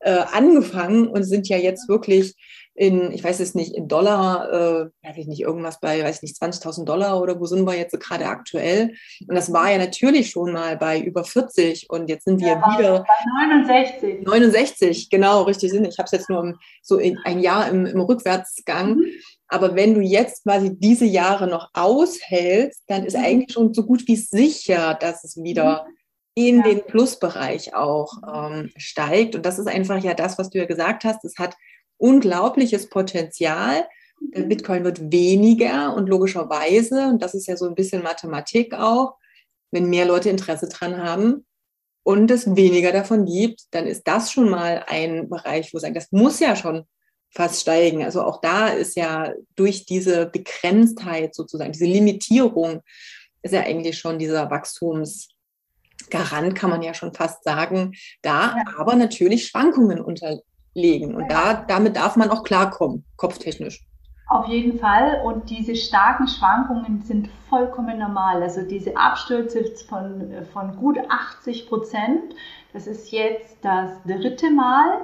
[0.00, 2.34] äh, angefangen und sind ja jetzt wirklich
[2.74, 6.40] in, ich weiß es nicht, in Dollar, äh, weiß ich nicht, irgendwas bei, weiß nicht,
[6.40, 8.94] 20.000 Dollar oder wo sind wir jetzt gerade aktuell?
[9.28, 12.78] Und das war ja natürlich schon mal bei über 40 und jetzt sind wir ja,
[12.78, 14.22] wieder bei 69.
[14.24, 15.86] 69, genau, richtig sind.
[15.86, 18.96] Ich habe es jetzt nur im, so in, ein Jahr im, im Rückwärtsgang.
[18.96, 19.06] Mhm.
[19.48, 23.24] Aber wenn du jetzt quasi diese Jahre noch aushältst, dann ist mhm.
[23.24, 25.94] eigentlich schon so gut wie sicher, dass es wieder mhm.
[26.34, 26.62] in ja.
[26.62, 29.34] den Plusbereich auch ähm, steigt.
[29.34, 31.24] Und das ist einfach ja das, was du ja gesagt hast.
[31.24, 31.56] Es hat
[32.00, 33.86] unglaubliches Potenzial.
[34.20, 34.48] Der mhm.
[34.48, 39.16] Bitcoin wird weniger und logischerweise, und das ist ja so ein bisschen Mathematik auch,
[39.70, 41.46] wenn mehr Leute Interesse dran haben
[42.02, 46.10] und es weniger davon gibt, dann ist das schon mal ein Bereich, wo sagen, das
[46.10, 46.84] muss ja schon
[47.30, 48.02] fast steigen.
[48.02, 52.80] Also auch da ist ja durch diese Begrenztheit sozusagen, diese Limitierung,
[53.42, 59.46] ist ja eigentlich schon dieser Wachstumsgarant, kann man ja schon fast sagen, da aber natürlich
[59.46, 60.00] Schwankungen
[60.74, 61.14] unterlegen.
[61.14, 61.54] Und ja.
[61.54, 63.86] da, damit darf man auch klarkommen, kopftechnisch.
[64.28, 65.22] Auf jeden Fall.
[65.24, 68.42] Und diese starken Schwankungen sind vollkommen normal.
[68.42, 72.34] Also diese Abstürze von, von gut 80 Prozent,
[72.72, 75.00] das ist jetzt das dritte Mal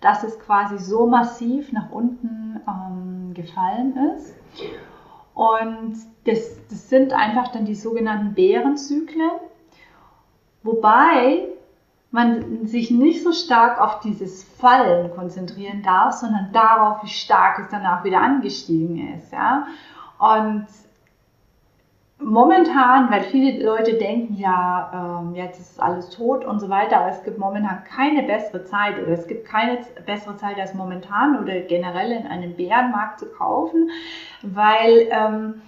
[0.00, 4.34] dass es quasi so massiv nach unten ähm, gefallen ist.
[5.34, 9.30] Und das, das sind einfach dann die sogenannten Bärenzyklen,
[10.62, 11.48] wobei
[12.10, 17.68] man sich nicht so stark auf dieses Fallen konzentrieren darf, sondern darauf, wie stark es
[17.70, 19.32] danach wieder angestiegen ist.
[19.32, 19.66] Ja?
[20.18, 20.66] Und
[22.20, 27.10] momentan, weil viele Leute denken, ja, ähm, jetzt ist alles tot und so weiter, aber
[27.10, 31.60] es gibt momentan keine bessere Zeit oder es gibt keine bessere Zeit als momentan oder
[31.60, 33.90] generell in einem Bärenmarkt zu kaufen,
[34.42, 35.62] weil ähm,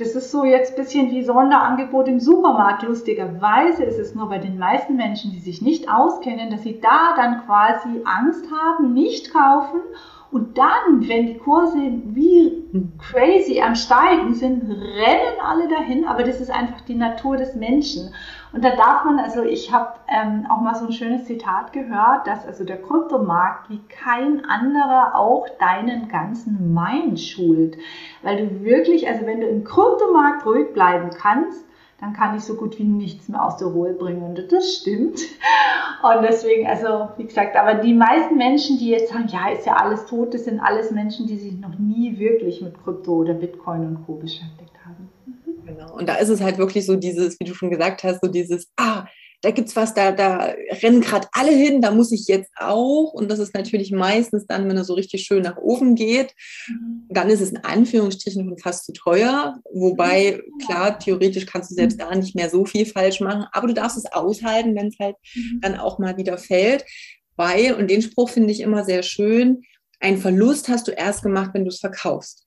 [0.00, 2.82] das ist so jetzt ein bisschen wie Sonderangebot im Supermarkt.
[2.82, 7.14] Lustigerweise ist es nur bei den meisten Menschen, die sich nicht auskennen, dass sie da
[7.16, 9.80] dann quasi Angst haben, nicht kaufen
[10.30, 12.64] und dann, wenn die Kurse wie
[12.98, 18.14] crazy am Steigen sind, rennen alle dahin, aber das ist einfach die Natur des Menschen.
[18.52, 22.26] Und da darf man, also ich habe ähm, auch mal so ein schönes Zitat gehört,
[22.26, 27.76] dass also der Kryptomarkt wie kein anderer auch deinen ganzen Mind schult.
[28.22, 31.64] Weil du wirklich, also wenn du im Kryptomarkt ruhig bleiben kannst,
[32.00, 34.22] dann kann ich so gut wie nichts mehr aus der Ruhe bringen.
[34.22, 35.20] Und das stimmt.
[36.02, 39.74] Und deswegen, also wie gesagt, aber die meisten Menschen, die jetzt sagen, ja, ist ja
[39.74, 43.84] alles tot, das sind alles Menschen, die sich noch nie wirklich mit Krypto oder Bitcoin
[43.84, 44.14] und Co.
[44.14, 45.10] beschäftigt haben.
[46.00, 48.68] Und da ist es halt wirklich so dieses, wie du schon gesagt hast, so dieses,
[48.76, 49.06] ah,
[49.42, 53.12] da gibt es was, da, da rennen gerade alle hin, da muss ich jetzt auch.
[53.12, 56.34] Und das ist natürlich meistens dann, wenn er so richtig schön nach oben geht,
[56.68, 57.06] mhm.
[57.10, 59.58] dann ist es in Anführungsstrichen fast zu teuer.
[59.72, 62.02] Wobei, klar, theoretisch kannst du selbst mhm.
[62.02, 65.16] da nicht mehr so viel falsch machen, aber du darfst es aushalten, wenn es halt
[65.34, 65.60] mhm.
[65.60, 66.84] dann auch mal wieder fällt.
[67.36, 69.62] Weil, und den Spruch finde ich immer sehr schön,
[70.00, 72.46] ein Verlust hast du erst gemacht, wenn du es verkaufst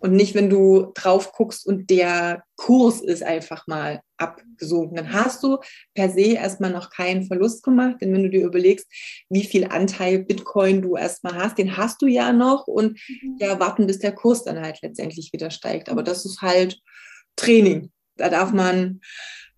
[0.00, 4.96] und nicht, wenn du drauf guckst und der Kurs ist einfach mal abgesunken.
[4.96, 5.58] Dann hast du
[5.94, 8.86] per se erstmal noch keinen Verlust gemacht, denn wenn du dir überlegst,
[9.28, 13.36] wie viel Anteil Bitcoin du erstmal hast, den hast du ja noch und mhm.
[13.38, 15.90] ja, warten, bis der Kurs dann halt letztendlich wieder steigt.
[15.90, 16.80] Aber das ist halt
[17.36, 17.90] Training.
[18.16, 19.00] Da darf man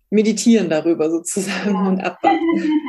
[0.09, 1.87] meditieren darüber sozusagen ja.
[1.87, 2.39] und abwarten.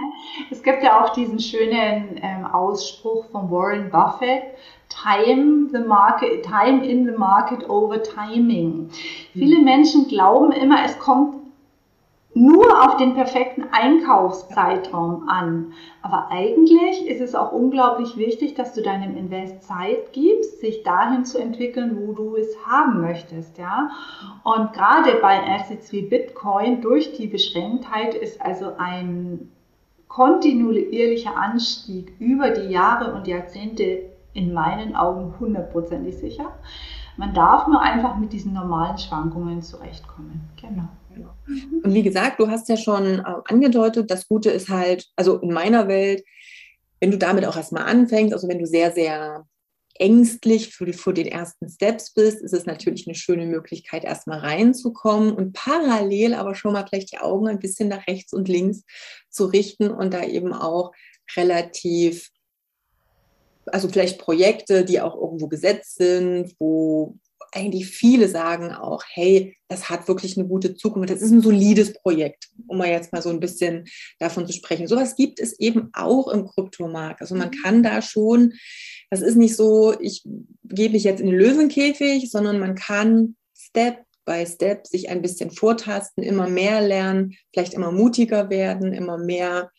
[0.51, 4.43] Es gibt ja auch diesen schönen ähm, Ausspruch von Warren Buffett,
[4.89, 8.91] time the market, time in the market over timing.
[9.33, 11.45] Viele Menschen glauben immer, es kommt
[12.35, 15.73] nur auf den perfekten Einkaufszeitraum an.
[16.03, 21.25] Aber eigentlich ist es auch unglaublich wichtig, dass du deinem Invest Zeit gibst, sich dahin
[21.25, 23.91] zu entwickeln, wo du es haben möchtest, ja.
[24.43, 29.51] Und gerade bei Assets wie Bitcoin durch die Beschränktheit ist also ein
[30.09, 36.53] kontinuierlicher Anstieg über die Jahre und Jahrzehnte in meinen Augen hundertprozentig sicher.
[37.17, 40.51] Man darf nur einfach mit diesen normalen Schwankungen zurechtkommen.
[40.61, 40.89] Genau.
[41.83, 45.53] Und wie gesagt, du hast ja schon äh, angedeutet, das Gute ist halt, also in
[45.53, 46.25] meiner Welt,
[47.01, 49.47] wenn du damit auch erstmal anfängst, also wenn du sehr, sehr
[49.97, 55.33] ängstlich für, für den ersten Steps bist, ist es natürlich eine schöne Möglichkeit, erstmal reinzukommen
[55.33, 58.83] und parallel aber schon mal vielleicht die Augen ein bisschen nach rechts und links
[59.31, 60.93] zu richten und da eben auch
[61.37, 62.31] relativ,
[63.67, 67.17] also vielleicht Projekte, die auch irgendwo gesetzt sind, wo
[67.53, 71.93] eigentlich viele sagen auch, hey, das hat wirklich eine gute Zukunft, das ist ein solides
[71.93, 73.85] Projekt, um mal jetzt mal so ein bisschen
[74.19, 74.89] davon zu sprechen.
[74.89, 77.21] Sowas gibt es eben auch im Kryptomarkt.
[77.21, 77.63] Also man mhm.
[77.63, 78.55] kann da schon,
[79.11, 80.25] das ist nicht so, ich
[80.65, 85.51] gebe mich jetzt in den Löwenkäfig, sondern man kann Step by Step sich ein bisschen
[85.51, 89.71] vortasten, immer mehr lernen, vielleicht immer mutiger werden, immer mehr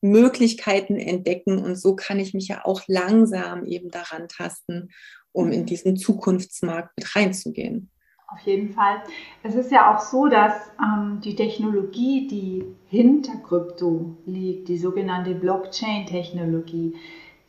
[0.00, 4.90] Möglichkeiten entdecken und so kann ich mich ja auch langsam eben daran tasten
[5.32, 7.90] um in diesen Zukunftsmarkt mit reinzugehen.
[8.30, 9.02] Auf jeden Fall.
[9.42, 15.34] Es ist ja auch so, dass ähm, die Technologie, die hinter Krypto liegt, die sogenannte
[15.34, 16.94] Blockchain-Technologie,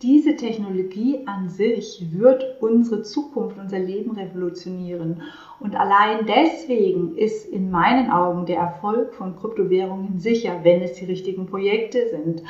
[0.01, 5.23] diese Technologie an sich wird unsere Zukunft, unser Leben revolutionieren.
[5.59, 11.05] Und allein deswegen ist in meinen Augen der Erfolg von Kryptowährungen sicher, wenn es die
[11.05, 12.43] richtigen Projekte sind.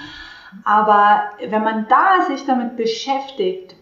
[0.64, 3.76] Aber wenn man da sich damit beschäftigt,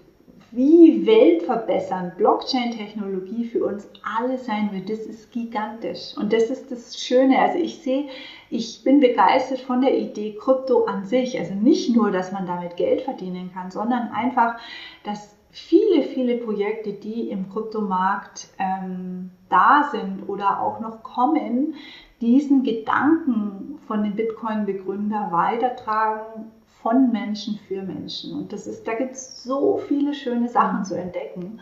[0.58, 6.18] wie weltverbessernd Blockchain-Technologie für uns alle sein wird, das ist gigantisch.
[6.18, 7.38] Und das ist das Schöne.
[7.38, 8.08] Also ich sehe,
[8.50, 11.38] ich bin begeistert von der Idee Krypto an sich.
[11.38, 14.56] Also nicht nur, dass man damit Geld verdienen kann, sondern einfach,
[15.04, 21.76] dass viele, viele Projekte, die im Kryptomarkt ähm, da sind oder auch noch kommen,
[22.20, 26.52] diesen Gedanken von dem Bitcoin-Begründer weitertragen
[26.88, 28.34] von Menschen für Menschen.
[28.34, 31.60] Und das ist, da gibt es so viele schöne Sachen zu entdecken.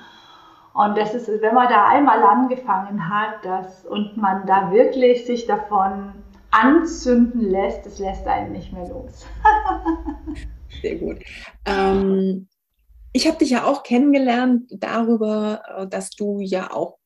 [0.73, 5.47] Und das ist, wenn man da einmal angefangen hat, das und man da wirklich sich
[5.47, 6.13] davon
[6.51, 9.25] anzünden lässt, das lässt einen nicht mehr los.
[10.81, 11.17] Sehr gut.
[11.65, 12.47] Ähm,
[13.11, 16.97] ich habe dich ja auch kennengelernt darüber, äh, dass du ja auch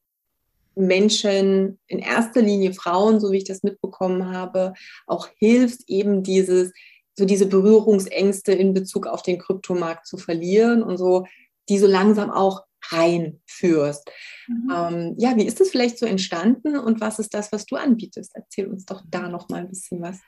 [0.76, 4.74] Menschen, in erster Linie Frauen, so wie ich das mitbekommen habe,
[5.08, 6.74] auch hilfst, eben dieses
[7.20, 11.26] so diese Berührungsängste in Bezug auf den Kryptomarkt zu verlieren und so
[11.70, 14.10] die so langsam auch reinführst.
[14.48, 14.72] Mhm.
[14.76, 18.32] Ähm, ja, wie ist das vielleicht so entstanden und was ist das, was du anbietest?
[18.34, 20.20] Erzähl uns doch da noch mal ein bisschen was.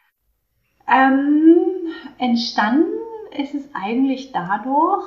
[0.87, 2.91] Ähm, entstanden
[3.37, 5.05] ist es eigentlich dadurch,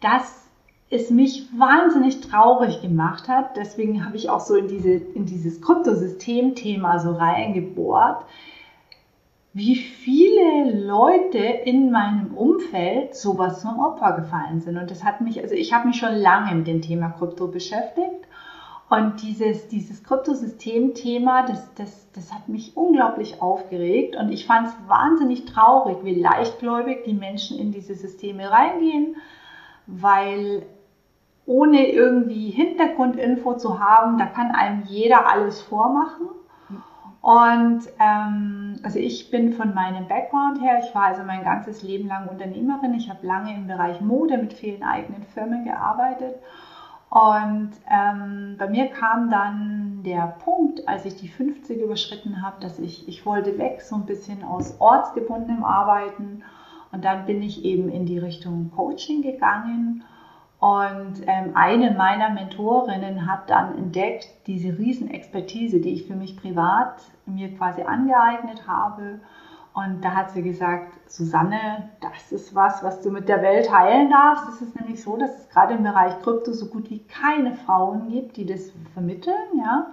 [0.00, 0.46] dass
[0.90, 3.56] es mich wahnsinnig traurig gemacht hat.
[3.56, 8.24] Deswegen habe ich auch so in, diese, in dieses Kryptosystem-Thema so reingebohrt
[9.56, 14.76] wie viele Leute in meinem Umfeld sowas zum Opfer gefallen sind.
[14.76, 18.28] Und das hat mich, also ich habe mich schon lange mit dem Thema Krypto beschäftigt.
[18.90, 24.14] Und dieses, dieses Kryptosystem-Thema, das, das, das hat mich unglaublich aufgeregt.
[24.14, 29.16] Und ich fand es wahnsinnig traurig, wie leichtgläubig die Menschen in diese Systeme reingehen,
[29.86, 30.66] weil
[31.46, 36.26] ohne irgendwie Hintergrundinfo zu haben, da kann einem jeder alles vormachen.
[37.26, 42.06] Und ähm, also ich bin von meinem Background her, ich war also mein ganzes Leben
[42.06, 42.94] lang Unternehmerin.
[42.94, 46.36] Ich habe lange im Bereich Mode mit vielen eigenen Firmen gearbeitet.
[47.10, 52.78] Und ähm, bei mir kam dann der Punkt, als ich die 50 überschritten habe, dass
[52.78, 56.44] ich, ich wollte weg, so ein bisschen aus ortsgebundenem Arbeiten.
[56.92, 60.04] Und dann bin ich eben in die Richtung Coaching gegangen
[60.58, 67.02] und ähm, eine meiner Mentorinnen hat dann entdeckt, diese Riesenexpertise, die ich für mich privat
[67.26, 69.20] mir quasi angeeignet habe.
[69.74, 74.08] Und da hat sie gesagt, Susanne, das ist was, was du mit der Welt heilen
[74.08, 74.48] darfst.
[74.48, 78.08] Es ist nämlich so, dass es gerade im Bereich Krypto so gut wie keine Frauen
[78.08, 79.58] gibt, die das vermitteln.
[79.58, 79.88] Ja?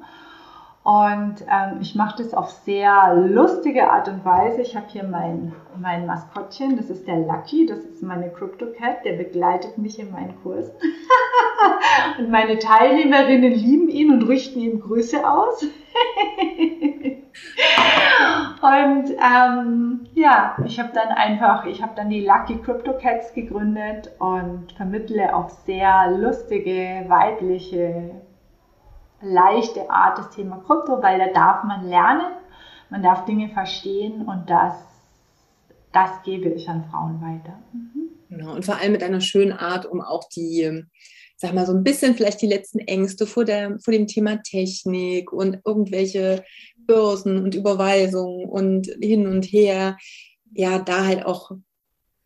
[0.83, 4.61] Und ähm, ich mache das auf sehr lustige Art und Weise.
[4.61, 9.05] Ich habe hier mein, mein Maskottchen, das ist der Lucky, das ist meine Crypto Cat,
[9.05, 10.73] der begleitet mich in meinen Kursen.
[12.19, 15.63] und meine Teilnehmerinnen lieben ihn und richten ihm Grüße aus.
[18.61, 24.11] und ähm, ja, ich habe dann einfach, ich habe dann die Lucky Crypto Cats gegründet
[24.19, 28.21] und vermittle auf sehr lustige, weibliche
[29.23, 32.33] leichte Art das Thema Krypto, weil da darf man lernen,
[32.89, 34.75] man darf Dinge verstehen und das,
[35.91, 37.57] das gebe ich an Frauen weiter.
[37.71, 38.09] Mhm.
[38.29, 40.83] Genau, und vor allem mit einer schönen Art, um auch die,
[41.37, 45.31] sag mal, so ein bisschen vielleicht die letzten Ängste vor, der, vor dem Thema Technik
[45.31, 46.43] und irgendwelche
[46.75, 49.97] Börsen und Überweisungen und hin und her,
[50.53, 51.51] ja, da halt auch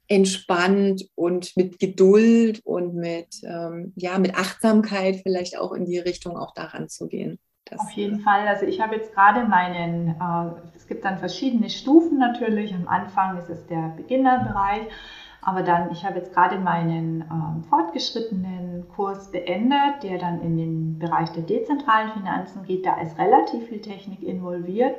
[0.07, 6.37] entspannt und mit Geduld und mit, ähm, ja, mit Achtsamkeit vielleicht auch in die Richtung
[6.37, 7.39] auch daran zu gehen.
[7.65, 8.47] Das, Auf jeden Fall.
[8.47, 12.73] Also ich habe jetzt gerade meinen, äh, es gibt dann verschiedene Stufen natürlich.
[12.73, 14.87] Am Anfang ist es der Beginnerbereich.
[15.41, 20.99] Aber dann, ich habe jetzt gerade meinen ähm, fortgeschrittenen Kurs beendet, der dann in den
[20.99, 22.85] Bereich der dezentralen Finanzen geht.
[22.85, 24.95] Da ist relativ viel Technik involviert.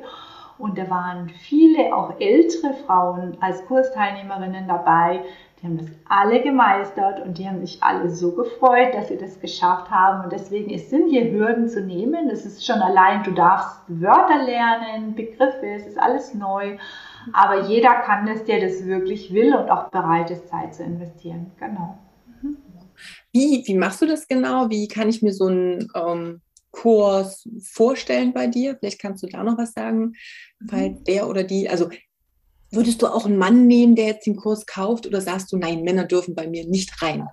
[0.59, 5.21] Und da waren viele, auch ältere Frauen als Kursteilnehmerinnen dabei,
[5.61, 9.41] die haben das alle gemeistert und die haben sich alle so gefreut, dass sie das
[9.41, 10.23] geschafft haben.
[10.23, 12.29] Und deswegen es sind hier Hürden zu nehmen.
[12.29, 16.77] Das ist schon allein, du darfst Wörter lernen, Begriffe, es ist alles neu.
[17.33, 21.51] Aber jeder kann das, der das wirklich will und auch bereit ist, Zeit zu investieren.
[21.59, 21.97] Genau.
[23.33, 24.69] Wie, wie machst du das genau?
[24.69, 26.41] Wie kann ich mir so einen ähm,
[26.79, 28.77] Kurs vorstellen bei dir?
[28.77, 30.13] Vielleicht kannst du da noch was sagen,
[30.59, 31.03] weil mhm.
[31.05, 31.89] der oder die, also
[32.71, 35.81] Würdest du auch einen Mann nehmen, der jetzt den Kurs kauft, oder sagst du, nein,
[35.81, 37.27] Männer dürfen bei mir nicht rein?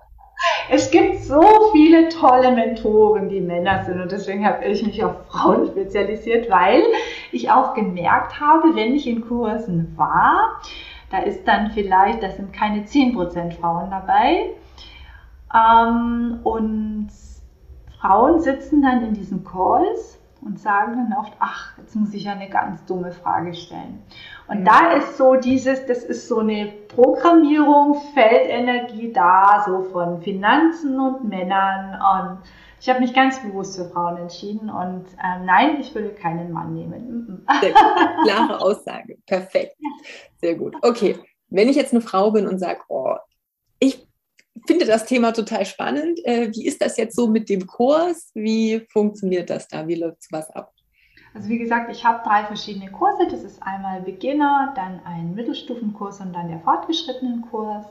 [0.69, 1.41] Es gibt so
[1.71, 6.81] viele tolle Mentoren, die Männer sind und deswegen habe ich mich auf Frauen spezialisiert, weil
[7.31, 10.61] ich auch gemerkt habe, wenn ich in Kursen war,
[11.09, 14.51] da ist dann vielleicht, da sind keine 10% Frauen dabei
[15.53, 17.09] ähm, und
[17.99, 22.33] Frauen sitzen dann in diesen Calls und sagen dann oft, ach, jetzt muss ich ja
[22.33, 24.03] eine ganz dumme Frage stellen.
[24.47, 30.99] Und da ist so dieses, das ist so eine Programmierung, Feldenergie da, so von Finanzen
[30.99, 31.99] und Männern.
[31.99, 32.39] Und
[32.79, 36.73] ich habe mich ganz bewusst für Frauen entschieden und ähm, nein, ich würde keinen Mann
[36.73, 37.45] nehmen.
[37.59, 38.23] Sehr gut.
[38.23, 39.17] Klare Aussage.
[39.25, 39.75] Perfekt.
[40.39, 40.75] Sehr gut.
[40.81, 41.17] Okay.
[41.49, 43.15] Wenn ich jetzt eine Frau bin und sage, oh,
[43.79, 44.06] ich
[44.67, 46.19] finde das Thema total spannend.
[46.25, 48.31] Äh, wie ist das jetzt so mit dem Kurs?
[48.35, 49.87] Wie funktioniert das da?
[49.87, 50.71] Wie läuft was ab?
[51.33, 53.27] Also wie gesagt, ich habe drei verschiedene Kurse.
[53.29, 57.85] Das ist einmal Beginner, dann ein Mittelstufenkurs und dann der fortgeschrittenen Kurs.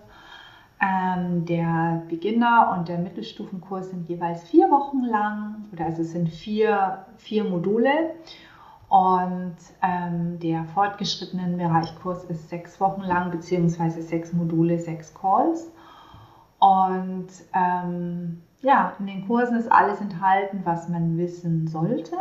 [0.81, 6.29] Ähm, der Beginner und der Mittelstufenkurs sind jeweils vier Wochen lang, oder also es sind
[6.29, 8.15] vier, vier Module.
[8.89, 15.73] Und ähm, der fortgeschrittenen Bereichkurs ist sechs Wochen lang, beziehungsweise sechs Module, sechs Calls.
[16.59, 22.17] Und ähm, ja, in den Kursen ist alles enthalten, was man wissen sollte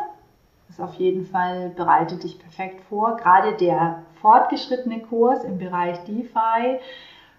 [0.76, 3.18] ist auf jeden Fall, bereitet dich perfekt vor.
[3.18, 6.80] Gerade der fortgeschrittene Kurs im Bereich DeFi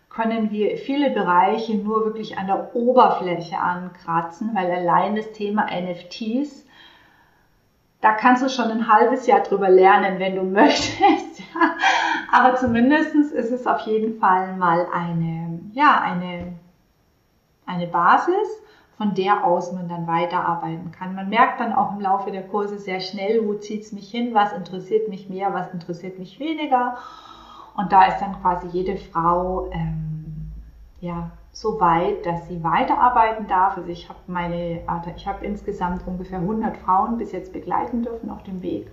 [0.09, 6.65] können wir viele Bereiche nur wirklich an der Oberfläche ankratzen, weil allein das Thema NFTs,
[8.01, 11.43] da kannst du schon ein halbes Jahr drüber lernen, wenn du möchtest.
[12.33, 16.55] Aber zumindest ist es auf jeden Fall mal eine, ja, eine,
[17.67, 18.63] eine Basis
[18.97, 21.15] von der aus man dann weiterarbeiten kann.
[21.15, 24.33] Man merkt dann auch im Laufe der Kurse sehr schnell, wo zieht es mich hin,
[24.33, 26.97] was interessiert mich mehr, was interessiert mich weniger.
[27.77, 30.51] Und da ist dann quasi jede Frau ähm,
[31.01, 33.77] ja, so weit, dass sie weiterarbeiten darf.
[33.77, 34.81] Also ich habe meine,
[35.15, 38.91] ich habe insgesamt ungefähr 100 Frauen bis jetzt begleiten dürfen auf dem Weg.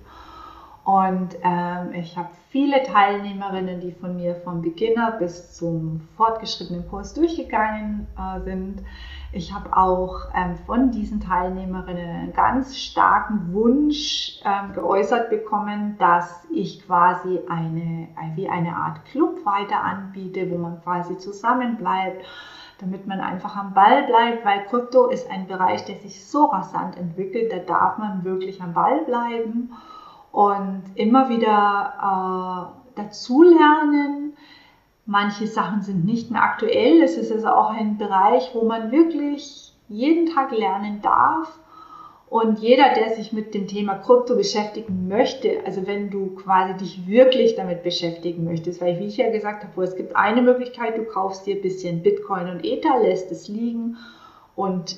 [0.85, 7.13] Und ähm, ich habe viele Teilnehmerinnen, die von mir vom Beginner bis zum fortgeschrittenen Kurs
[7.13, 8.83] durchgegangen äh, sind.
[9.31, 16.45] Ich habe auch ähm, von diesen Teilnehmerinnen einen ganz starken Wunsch ähm, geäußert bekommen, dass
[16.53, 22.25] ich quasi eine, wie eine Art Club weiter anbiete, wo man quasi zusammen bleibt,
[22.79, 26.97] damit man einfach am Ball bleibt, weil Krypto ist ein Bereich, der sich so rasant
[26.97, 29.71] entwickelt, da darf man wirklich am Ball bleiben
[30.33, 34.33] und immer wieder äh, dazulernen
[35.05, 37.01] Manche Sachen sind nicht mehr aktuell.
[37.01, 41.59] Es ist also auch ein Bereich, wo man wirklich jeden Tag lernen darf.
[42.29, 47.05] Und jeder, der sich mit dem Thema Krypto beschäftigen möchte, also wenn du quasi dich
[47.05, 51.03] wirklich damit beschäftigen möchtest, weil wie ich ja gesagt habe, es gibt eine Möglichkeit, du
[51.03, 53.97] kaufst dir ein bisschen Bitcoin und Ether, lässt es liegen
[54.55, 54.95] und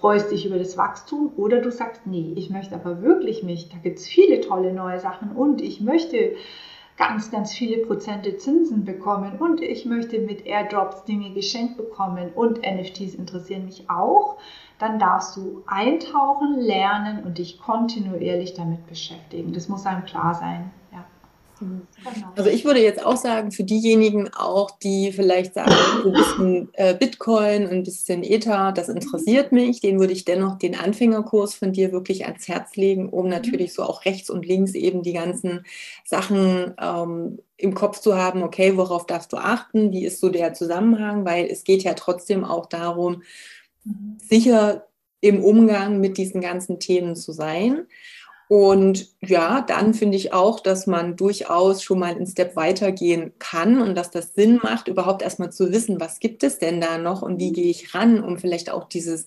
[0.00, 3.76] freust dich über das Wachstum oder du sagst, nee, ich möchte aber wirklich mich, da
[3.76, 6.36] gibt es viele tolle neue Sachen und ich möchte
[6.96, 12.60] ganz, ganz viele Prozente Zinsen bekommen und ich möchte mit Airdrops Dinge geschenkt bekommen und
[12.60, 14.36] NFTs interessieren mich auch,
[14.78, 19.52] dann darfst du eintauchen, lernen und dich kontinuierlich damit beschäftigen.
[19.52, 20.70] Das muss einem klar sein.
[21.60, 22.32] Genau.
[22.36, 26.94] Also ich würde jetzt auch sagen, für diejenigen auch, die vielleicht sagen, ein bisschen äh,
[26.94, 31.92] Bitcoin, ein bisschen Ether, das interessiert mich, den würde ich dennoch den Anfängerkurs von dir
[31.92, 35.66] wirklich ans Herz legen, um natürlich so auch rechts und links eben die ganzen
[36.04, 40.54] Sachen ähm, im Kopf zu haben, okay, worauf darfst du achten, wie ist so der
[40.54, 43.22] Zusammenhang, weil es geht ja trotzdem auch darum,
[43.84, 44.16] mhm.
[44.18, 44.86] sicher
[45.20, 47.86] im Umgang mit diesen ganzen Themen zu sein.
[48.50, 53.80] Und ja, dann finde ich auch, dass man durchaus schon mal einen Step weitergehen kann
[53.80, 57.22] und dass das Sinn macht, überhaupt erstmal zu wissen, was gibt es denn da noch
[57.22, 59.26] und wie gehe ich ran, um vielleicht auch dieses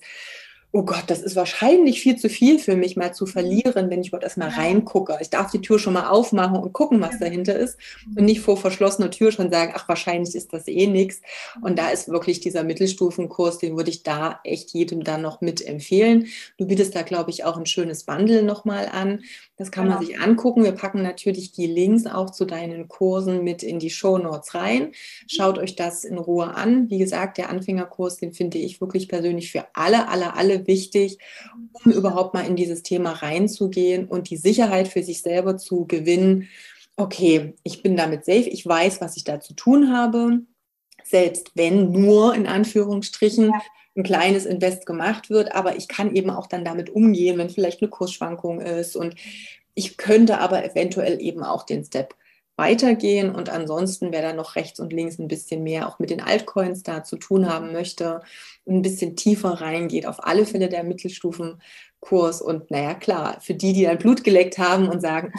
[0.74, 4.08] oh Gott, das ist wahrscheinlich viel zu viel für mich mal zu verlieren, wenn ich
[4.08, 5.16] überhaupt erstmal reingucke.
[5.20, 7.78] Ich darf die Tür schon mal aufmachen und gucken, was dahinter ist
[8.16, 11.20] und nicht vor verschlossener Tür schon sagen, ach, wahrscheinlich ist das eh nichts.
[11.62, 15.64] Und da ist wirklich dieser Mittelstufenkurs, den würde ich da echt jedem dann noch mit
[15.64, 16.26] empfehlen.
[16.58, 19.20] Du bietest da, glaube ich, auch ein schönes Bundle nochmal an.
[19.56, 20.10] Das kann man genau.
[20.10, 20.64] sich angucken.
[20.64, 24.90] Wir packen natürlich die Links auch zu deinen Kursen mit in die Show Notes rein.
[25.28, 26.90] Schaut euch das in Ruhe an.
[26.90, 31.18] Wie gesagt, der Anfängerkurs, den finde ich wirklich persönlich für alle, alle, alle wichtig,
[31.72, 36.48] um überhaupt mal in dieses Thema reinzugehen und die Sicherheit für sich selber zu gewinnen.
[36.96, 38.48] Okay, ich bin damit safe.
[38.48, 40.40] Ich weiß, was ich da zu tun habe.
[41.02, 43.60] Selbst wenn nur in Anführungsstrichen ja
[43.96, 47.80] ein kleines Invest gemacht wird, aber ich kann eben auch dann damit umgehen, wenn vielleicht
[47.80, 49.14] eine Kursschwankung ist und
[49.74, 52.14] ich könnte aber eventuell eben auch den Step
[52.56, 56.20] weitergehen und ansonsten, wer da noch rechts und links ein bisschen mehr auch mit den
[56.20, 58.22] Altcoins da zu tun haben möchte
[58.66, 63.82] ein bisschen tiefer reingeht, auf alle Fälle der Mittelstufenkurs und naja, klar, für die, die
[63.82, 65.32] dann Blut geleckt haben und sagen,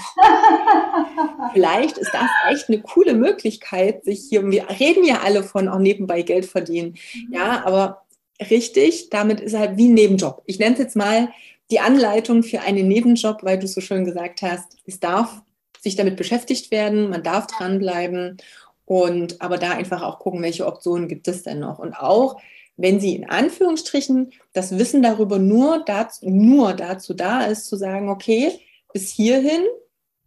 [1.53, 5.79] vielleicht ist das echt eine coole Möglichkeit, sich hier, wir reden ja alle von auch
[5.79, 7.33] nebenbei Geld verdienen, mhm.
[7.33, 8.05] ja, aber
[8.49, 9.09] richtig.
[9.09, 10.43] Damit ist halt wie ein Nebenjob.
[10.45, 11.29] Ich nenne es jetzt mal
[11.71, 15.41] die Anleitung für einen Nebenjob, weil du so schön gesagt hast, es darf
[15.85, 18.37] sich damit beschäftigt werden, man darf dranbleiben
[18.85, 21.79] und aber da einfach auch gucken, welche Optionen gibt es denn noch.
[21.79, 22.41] Und auch
[22.75, 28.09] wenn sie in Anführungsstrichen das Wissen darüber nur dazu, nur dazu da ist, zu sagen,
[28.09, 28.51] okay,
[28.91, 29.61] bis hierhin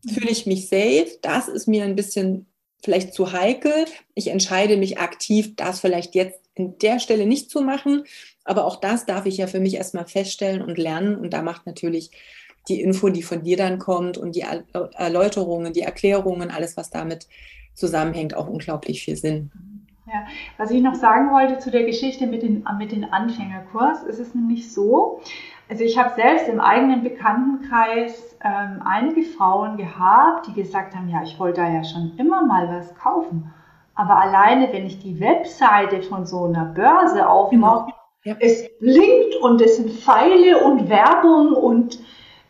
[0.07, 2.47] fühle ich mich safe, das ist mir ein bisschen
[2.83, 3.87] vielleicht zu heikel.
[4.15, 8.05] Ich entscheide mich aktiv, das vielleicht jetzt in der Stelle nicht zu machen.
[8.45, 11.17] Aber auch das darf ich ja für mich erstmal feststellen und lernen.
[11.17, 12.11] Und da macht natürlich
[12.69, 14.45] die Info, die von dir dann kommt und die
[14.95, 17.29] Erläuterungen, die Erklärungen, alles, was damit
[17.75, 19.51] zusammenhängt, auch unglaublich viel Sinn.
[20.07, 24.19] Ja, was ich noch sagen wollte zu der Geschichte mit den, mit den Anfängerkurs, ist
[24.19, 25.21] es nämlich so,
[25.69, 31.23] also ich habe selbst im eigenen Bekanntenkreis ähm, einige Frauen gehabt, die gesagt haben, ja,
[31.23, 33.53] ich wollte da ja schon immer mal was kaufen.
[33.95, 37.93] Aber alleine, wenn ich die Webseite von so einer Börse aufmache,
[38.23, 38.37] genau.
[38.41, 38.47] ja.
[38.47, 41.99] es blinkt und es sind Pfeile und Werbung und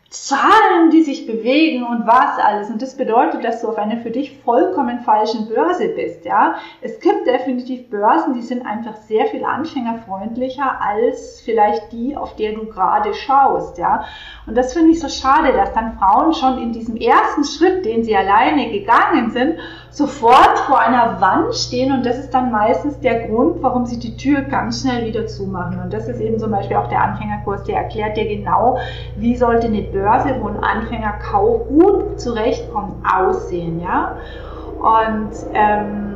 [0.09, 2.71] Zahlen, die sich bewegen und was alles.
[2.71, 6.55] Und das bedeutet, dass du auf einer für dich vollkommen falschen Börse bist, ja.
[6.81, 12.53] Es gibt definitiv Börsen, die sind einfach sehr viel anfängerfreundlicher als vielleicht die, auf der
[12.53, 14.03] du gerade schaust, ja.
[14.47, 18.03] Und das finde ich so schade, dass dann Frauen schon in diesem ersten Schritt, den
[18.03, 19.59] sie alleine gegangen sind,
[19.91, 24.15] sofort vor einer Wand stehen und das ist dann meistens der Grund, warum sie die
[24.15, 25.79] Tür ganz schnell wieder zumachen.
[25.81, 28.77] Und das ist eben zum Beispiel auch der Anfängerkurs, der erklärt dir genau,
[29.15, 33.81] wie sollte eine Börse, wo ein Anfänger kaum gut zurechtkommt, aussehen.
[33.81, 34.17] Ja?
[34.79, 36.09] Und ähm,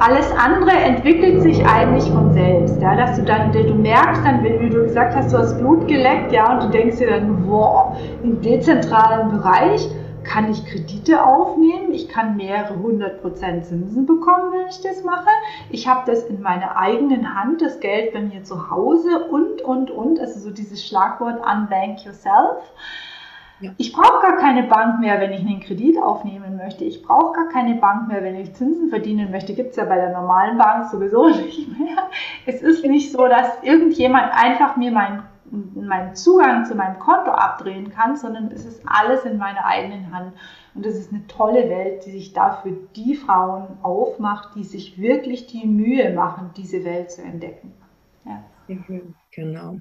[0.00, 4.70] alles andere entwickelt sich eigentlich von selbst, ja, dass du dann, du merkst dann, wie
[4.70, 8.40] du gesagt hast, du hast Blut geleckt, ja, und du denkst dir dann, wow, im
[8.40, 9.90] dezentralen Bereich,
[10.30, 15.28] kann ich Kredite aufnehmen, ich kann mehrere hundert Prozent Zinsen bekommen, wenn ich das mache.
[15.70, 19.90] Ich habe das in meiner eigenen Hand, das Geld bei mir zu Hause und, und,
[19.90, 22.62] und, also so dieses Schlagwort Unbank Yourself.
[23.58, 23.72] Ja.
[23.76, 26.84] Ich brauche gar keine Bank mehr, wenn ich einen Kredit aufnehmen möchte.
[26.84, 29.54] Ich brauche gar keine Bank mehr, wenn ich Zinsen verdienen möchte.
[29.54, 32.08] Gibt es ja bei der normalen Bank sowieso nicht mehr.
[32.46, 37.90] Es ist nicht so, dass irgendjemand einfach mir mein meinen Zugang zu meinem Konto abdrehen
[37.90, 40.32] kann, sondern es ist alles in meiner eigenen Hand.
[40.74, 45.46] Und es ist eine tolle Welt, die sich dafür die Frauen aufmacht, die sich wirklich
[45.46, 47.72] die Mühe machen, diese Welt zu entdecken.
[48.24, 48.44] Ja.
[48.68, 49.80] Mhm, genau.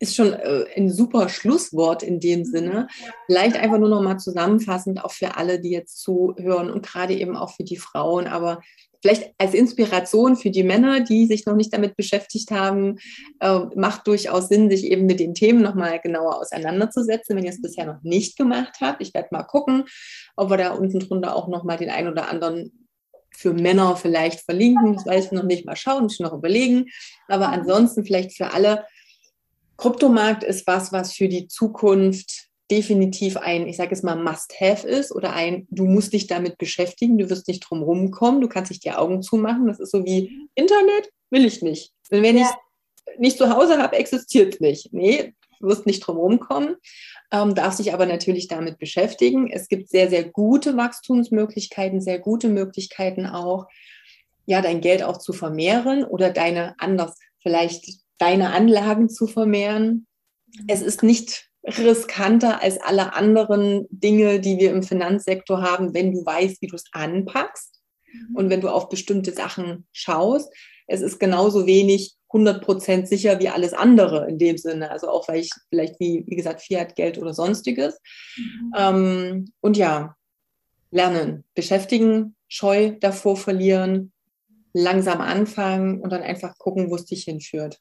[0.00, 2.44] Ist schon äh, ein super Schlusswort in dem mhm.
[2.44, 2.88] Sinne.
[3.26, 7.36] Vielleicht einfach nur noch mal zusammenfassend auch für alle, die jetzt zuhören und gerade eben
[7.36, 8.60] auch für die Frauen, aber
[9.04, 12.96] vielleicht als Inspiration für die Männer, die sich noch nicht damit beschäftigt haben,
[13.40, 17.60] äh, macht durchaus Sinn, sich eben mit den Themen nochmal genauer auseinanderzusetzen, wenn ihr es
[17.60, 19.02] bisher noch nicht gemacht habt.
[19.02, 19.84] Ich werde mal gucken,
[20.36, 22.86] ob wir da unten drunter auch nochmal den einen oder anderen
[23.30, 24.94] für Männer vielleicht verlinken.
[24.94, 25.66] Das weiß ich noch nicht.
[25.66, 26.86] Mal schauen, muss ich noch überlegen.
[27.28, 28.86] Aber ansonsten vielleicht für alle.
[29.76, 35.12] Kryptomarkt ist was, was für die Zukunft definitiv ein, ich sage jetzt mal, Must-Have ist
[35.12, 38.80] oder ein, du musst dich damit beschäftigen, du wirst nicht drum rumkommen, du kannst dich
[38.80, 39.68] die Augen zumachen.
[39.68, 41.92] Das ist so wie Internet, will ich nicht.
[42.10, 42.50] Und wenn ja.
[43.06, 44.92] ich nicht zu Hause habe, existiert es nicht.
[44.92, 46.74] Nee, du wirst nicht drum rumkommen,
[47.30, 49.48] ähm, darfst dich aber natürlich damit beschäftigen.
[49.48, 53.68] Es gibt sehr, sehr gute Wachstumsmöglichkeiten, sehr gute Möglichkeiten auch,
[54.46, 57.86] ja, dein Geld auch zu vermehren oder deine anders, vielleicht
[58.18, 60.08] deine Anlagen zu vermehren.
[60.66, 66.24] Es ist nicht riskanter als alle anderen Dinge, die wir im Finanzsektor haben, wenn du
[66.24, 67.80] weißt, wie du es anpackst
[68.12, 68.36] mhm.
[68.36, 70.52] und wenn du auf bestimmte Sachen schaust.
[70.86, 74.90] Es ist genauso wenig 100% sicher wie alles andere in dem Sinne.
[74.90, 77.98] Also auch weil ich vielleicht wie, wie gesagt, Fiat, Geld oder sonstiges.
[78.36, 78.72] Mhm.
[78.76, 80.16] Ähm, und ja,
[80.90, 84.12] lernen, beschäftigen, Scheu davor verlieren,
[84.72, 87.80] langsam anfangen und dann einfach gucken, wo es dich hinführt.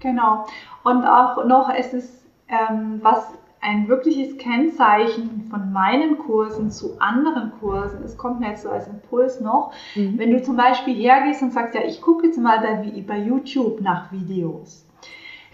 [0.00, 0.44] Genau.
[0.84, 2.10] Und auch noch, es ist,
[2.48, 8.62] ähm, was ein wirkliches Kennzeichen von meinen Kursen zu anderen Kursen, es kommt mir jetzt
[8.62, 10.18] so als Impuls noch, mhm.
[10.18, 13.80] wenn du zum Beispiel hergehst und sagst, ja, ich gucke jetzt mal bei, bei YouTube
[13.80, 14.86] nach Videos.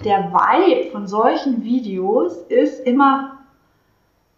[0.05, 3.39] Der Vibe von solchen Videos ist immer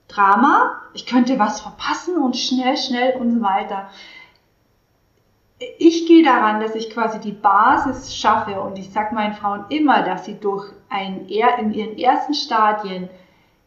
[0.08, 3.88] Drama, ich könnte was verpassen und schnell, schnell und so weiter
[5.78, 10.02] ich gehe daran, dass ich quasi die Basis schaffe und ich sage meinen Frauen immer,
[10.02, 13.08] dass sie durch ein, in ihren ersten Stadien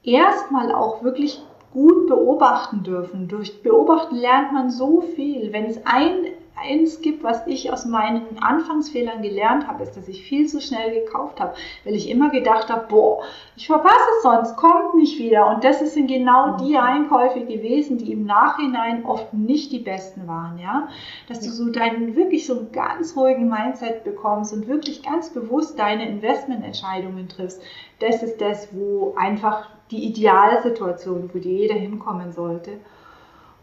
[0.03, 3.27] erstmal auch wirklich gut beobachten dürfen.
[3.27, 5.51] Durch Beobachten lernt man so viel.
[5.51, 6.25] Wenn es ein
[6.61, 11.03] eins gibt, was ich aus meinen Anfangsfehlern gelernt habe, ist, dass ich viel zu schnell
[11.03, 13.23] gekauft habe, weil ich immer gedacht habe, boah,
[13.55, 15.47] ich verpasse es sonst, kommt nicht wieder.
[15.47, 20.57] Und das sind genau die Einkäufe gewesen, die im Nachhinein oft nicht die besten waren,
[20.59, 20.87] ja.
[21.27, 25.79] Dass du so deinen wirklich so einen ganz ruhigen Mindset bekommst und wirklich ganz bewusst
[25.79, 27.61] deine Investmententscheidungen triffst.
[27.99, 32.79] Das ist das, wo einfach die Idealsituation, wo jeder hinkommen sollte.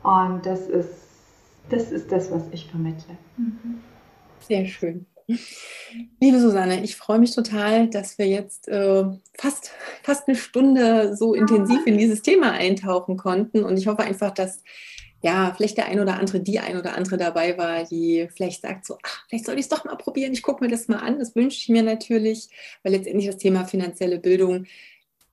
[0.03, 1.06] Und das ist
[1.69, 3.17] das ist das, was ich vermittle.
[3.37, 3.81] Mhm.
[4.41, 5.07] Sehr schön.
[6.21, 9.05] Liebe Susanne, ich freue mich total, dass wir jetzt äh,
[9.37, 13.65] fast, fast eine Stunde so intensiv in dieses Thema eintauchen konnten.
[13.65, 14.63] Und ich hoffe einfach, dass
[15.23, 18.87] ja, vielleicht der ein oder andere, die ein oder andere dabei war, die vielleicht sagt
[18.87, 21.19] so, ach, vielleicht soll ich es doch mal probieren, ich gucke mir das mal an.
[21.19, 22.49] Das wünsche ich mir natürlich,
[22.85, 24.67] weil letztendlich das Thema finanzielle Bildung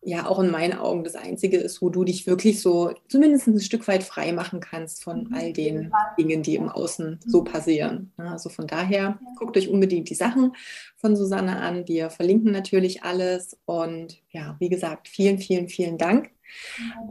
[0.05, 3.59] ja auch in meinen Augen das Einzige ist, wo du dich wirklich so zumindest ein
[3.59, 5.33] Stück weit frei machen kannst von mhm.
[5.33, 7.45] all den Dingen, die im Außen so mhm.
[7.45, 8.11] passieren.
[8.17, 10.55] Also von daher guckt euch unbedingt die Sachen
[10.97, 11.87] von Susanne an.
[11.87, 13.57] Wir verlinken natürlich alles.
[13.65, 16.31] Und ja, wie gesagt, vielen, vielen, vielen Dank.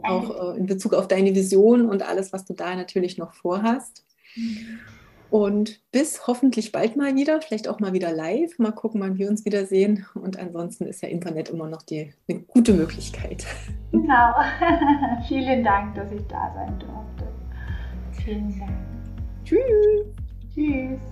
[0.02, 4.04] Auch äh, in Bezug auf deine Vision und alles, was du da natürlich noch vorhast.
[5.32, 8.58] Und bis hoffentlich bald mal wieder, vielleicht auch mal wieder live.
[8.58, 10.04] Mal gucken, wann wir uns wiedersehen.
[10.12, 13.46] Und ansonsten ist ja Internet immer noch die, eine gute Möglichkeit.
[13.92, 14.34] Genau.
[15.28, 17.32] Vielen Dank, dass ich da sein durfte.
[18.22, 18.72] Vielen Dank.
[19.42, 20.14] Tschüss.
[20.54, 21.11] Tschüss.